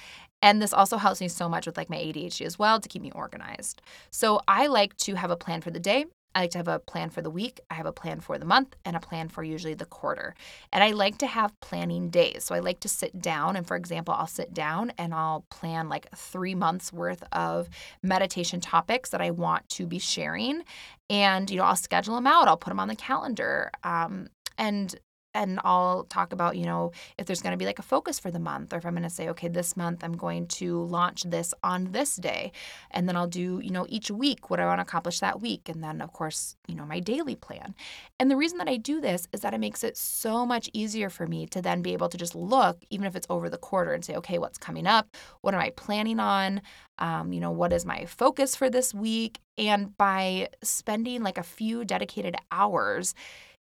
[0.40, 3.02] And this also helps me so much with like my ADHD as well to keep
[3.02, 3.82] me organized.
[4.12, 6.04] So I like to have a plan for the day.
[6.36, 8.44] I like to have a plan for the week, I have a plan for the
[8.44, 10.34] month, and a plan for usually the quarter.
[10.70, 12.44] And I like to have planning days.
[12.44, 15.88] So I like to sit down, and for example, I'll sit down and I'll plan
[15.88, 17.70] like three months worth of
[18.02, 20.62] meditation topics that I want to be sharing.
[21.08, 23.70] And, you know, I'll schedule them out, I'll put them on the calendar.
[23.82, 24.28] Um,
[24.58, 24.94] and
[25.36, 28.30] and I'll talk about, you know, if there's going to be like a focus for
[28.30, 31.24] the month or if I'm going to say, okay, this month I'm going to launch
[31.24, 32.52] this on this day.
[32.90, 35.68] And then I'll do, you know, each week what I want to accomplish that week.
[35.68, 37.74] And then, of course, you know, my daily plan.
[38.18, 41.10] And the reason that I do this is that it makes it so much easier
[41.10, 43.92] for me to then be able to just look, even if it's over the quarter,
[43.92, 45.14] and say, okay, what's coming up?
[45.42, 46.62] What am I planning on?
[46.98, 49.40] Um, you know, what is my focus for this week?
[49.58, 53.14] And by spending like a few dedicated hours,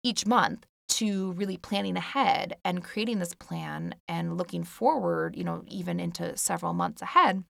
[0.02, 5.62] each month to really planning ahead and creating this plan and looking forward, you know,
[5.66, 7.44] even into several months ahead,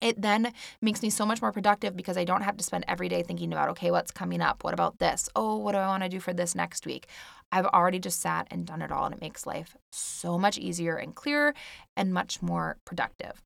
[0.00, 3.08] it then makes me so much more productive because I don't have to spend every
[3.08, 4.62] day thinking about, okay, what's coming up?
[4.62, 5.28] What about this?
[5.34, 7.08] Oh, what do I want to do for this next week?
[7.50, 10.96] I've already just sat and done it all, and it makes life so much easier
[10.96, 11.54] and clearer
[11.96, 13.42] and much more productive.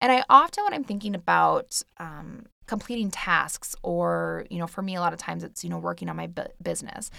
[0.00, 4.96] And I often, when I'm thinking about um, completing tasks, or, you know, for me,
[4.96, 7.10] a lot of times it's, you know, working on my bu- business,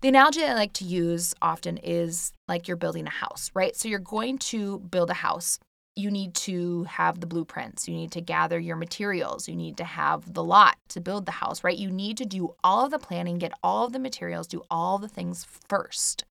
[0.00, 3.76] the analogy I like to use often is like you're building a house, right?
[3.76, 5.58] So you're going to build a house.
[5.96, 7.86] You need to have the blueprints.
[7.86, 9.48] You need to gather your materials.
[9.48, 11.76] You need to have the lot to build the house, right?
[11.76, 14.98] You need to do all of the planning, get all of the materials, do all
[14.98, 16.24] the things first.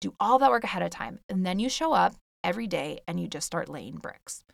[0.00, 1.20] Do all that work ahead of time.
[1.28, 4.44] And then you show up every day and you just start laying bricks.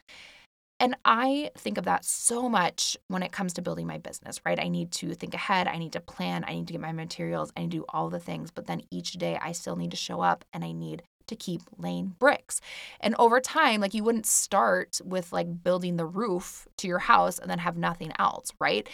[0.80, 4.58] And I think of that so much when it comes to building my business, right?
[4.58, 5.68] I need to think ahead.
[5.68, 6.44] I need to plan.
[6.46, 7.52] I need to get my materials.
[7.56, 8.50] I need to do all the things.
[8.50, 11.62] But then each day I still need to show up and I need to keep
[11.78, 12.60] laying bricks.
[13.00, 17.38] And over time, like you wouldn't start with like building the roof to your house
[17.38, 18.88] and then have nothing else, right?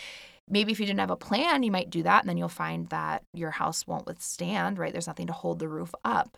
[0.48, 2.88] Maybe if you didn't have a plan, you might do that and then you'll find
[2.88, 4.92] that your house won't withstand, right?
[4.92, 6.36] There's nothing to hold the roof up.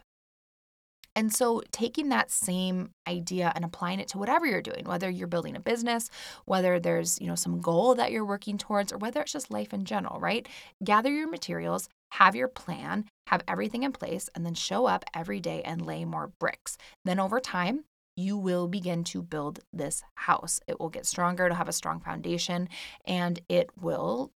[1.15, 5.27] And so taking that same idea and applying it to whatever you're doing, whether you're
[5.27, 6.09] building a business,
[6.47, 9.75] whether there's, you know, some goal that you're working towards or whether it's just life
[9.75, 10.49] in general, right?
[10.83, 15.41] Gather your materials, have your plan, have everything in place and then show up every
[15.41, 16.79] day and lay more bricks.
[17.05, 17.85] Then over time,
[18.17, 20.61] you will begin to build this house.
[20.67, 22.69] It will get stronger, it'll have a strong foundation,
[23.07, 24.33] and it will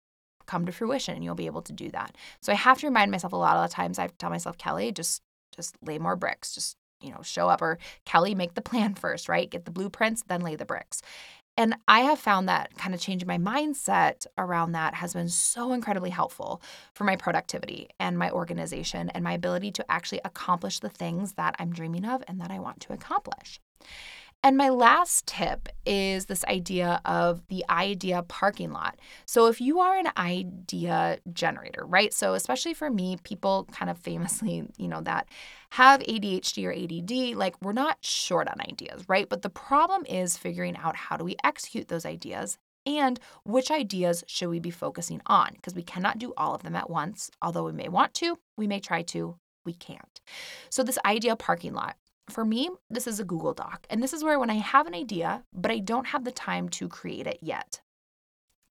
[0.47, 2.17] come to fruition and you'll be able to do that.
[2.41, 4.93] So I have to remind myself a lot of the times I tell myself, Kelly,
[4.93, 5.21] just
[5.57, 6.55] just lay more bricks.
[6.55, 9.51] Just, you know, show up or Kelly make the plan first, right?
[9.51, 11.03] Get the blueprints, then lay the bricks.
[11.59, 15.73] And I have found that kind of changing my mindset around that has been so
[15.73, 16.61] incredibly helpful
[16.93, 21.57] for my productivity and my organization and my ability to actually accomplish the things that
[21.59, 23.59] I'm dreaming of and that I want to accomplish.
[24.47, 28.97] And my last tip is this idea of the idea parking lot.
[29.25, 32.15] So, if you are an idea generator, right?
[32.15, 35.27] So, especially for me, people kind of famously, you know, that
[35.71, 39.29] have ADHD or ADD, like we're not short on ideas, right?
[39.29, 44.23] But the problem is figuring out how do we execute those ideas and which ideas
[44.29, 45.55] should we be focusing on?
[45.55, 47.33] Because we cannot do all of them at once.
[47.43, 50.21] Although we may want to, we may try to, we can't.
[50.71, 51.97] So, this idea parking lot,
[52.29, 53.87] for me, this is a Google Doc.
[53.91, 56.69] And this is where when I have an idea, but I don't have the time
[56.71, 57.81] to create it yet,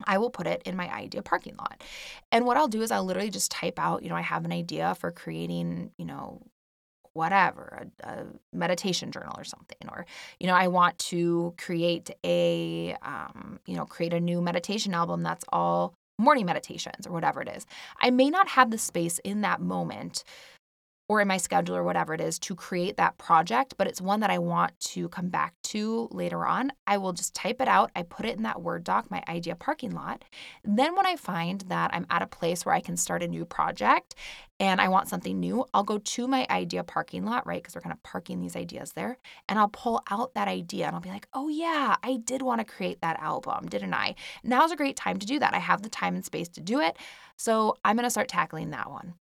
[0.04, 1.82] I will put it in my idea parking lot.
[2.32, 4.52] And what I'll do is I'll literally just type out, you know, I have an
[4.52, 6.42] idea for creating, you know,
[7.14, 9.88] whatever, a, a meditation journal or something.
[9.90, 10.06] Or,
[10.40, 15.24] you know, I want to create a, um, you know, create a new meditation album
[15.24, 17.66] that's all morning meditations or whatever it is.
[18.02, 20.24] I may not have the space in that moment
[21.08, 24.22] or in my schedule or whatever it is to create that project, but it's one
[24.22, 27.92] that I want to come back to later on, I will just type it out.
[27.96, 30.24] I put it in that Word doc, my idea parking lot.
[30.64, 33.46] Then, when I find that I'm at a place where I can start a new
[33.46, 34.16] project
[34.60, 37.62] and I want something new, I'll go to my idea parking lot, right?
[37.62, 39.18] Because we're kind of parking these ideas there.
[39.50, 42.60] And I'll pull out that idea and I'll be like, oh, yeah, I did want
[42.60, 44.16] to create that album, didn't I?
[44.44, 45.54] Now's a great time to do that.
[45.54, 46.98] I have the time and space to do it.
[47.36, 49.16] So I'm going to start tackling that one.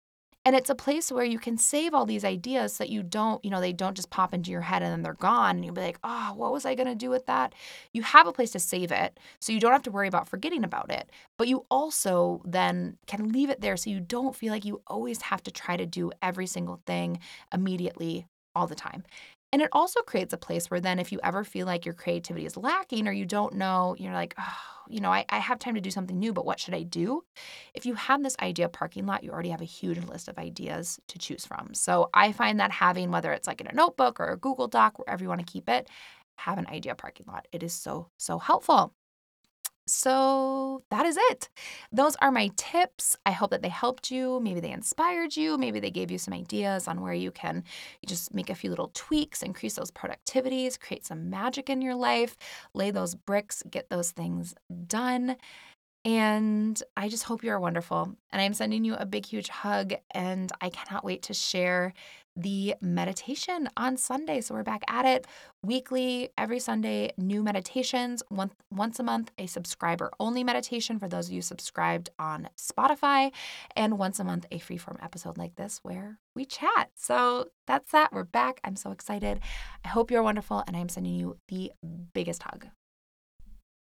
[0.46, 3.42] And it's a place where you can save all these ideas so that you don't,
[3.42, 5.56] you know, they don't just pop into your head and then they're gone.
[5.56, 7.54] And you'll be like, oh, what was I going to do with that?
[7.92, 9.18] You have a place to save it.
[9.40, 11.10] So you don't have to worry about forgetting about it.
[11.38, 15.22] But you also then can leave it there so you don't feel like you always
[15.22, 17.20] have to try to do every single thing
[17.52, 19.02] immediately all the time.
[19.54, 22.44] And it also creates a place where then if you ever feel like your creativity
[22.44, 24.56] is lacking or you don't know, you're like, oh,
[24.88, 27.22] you know, I, I have time to do something new, but what should I do?
[27.72, 30.98] If you have this idea parking lot, you already have a huge list of ideas
[31.06, 31.72] to choose from.
[31.72, 34.98] So I find that having, whether it's like in a notebook or a Google Doc,
[34.98, 35.88] wherever you want to keep it,
[36.34, 37.46] have an idea parking lot.
[37.52, 38.92] It is so, so helpful.
[39.86, 41.50] So that is it.
[41.92, 43.16] Those are my tips.
[43.26, 44.40] I hope that they helped you.
[44.40, 45.58] Maybe they inspired you.
[45.58, 47.64] Maybe they gave you some ideas on where you can
[48.06, 52.36] just make a few little tweaks, increase those productivities, create some magic in your life,
[52.72, 54.54] lay those bricks, get those things
[54.86, 55.36] done.
[56.06, 58.14] And I just hope you're wonderful.
[58.30, 59.94] And I'm sending you a big, huge hug.
[60.12, 61.94] And I cannot wait to share
[62.36, 64.40] the meditation on Sunday.
[64.40, 65.26] So we're back at it
[65.62, 68.22] weekly, every Sunday, new meditations.
[68.30, 73.32] Once, once a month, a subscriber only meditation for those of you subscribed on Spotify,
[73.76, 76.90] and once a month, a freeform episode like this where we chat.
[76.96, 78.12] So that's that.
[78.12, 78.60] We're back.
[78.64, 79.40] I'm so excited.
[79.84, 81.72] I hope you're wonderful, and I'm sending you the
[82.12, 82.66] biggest hug.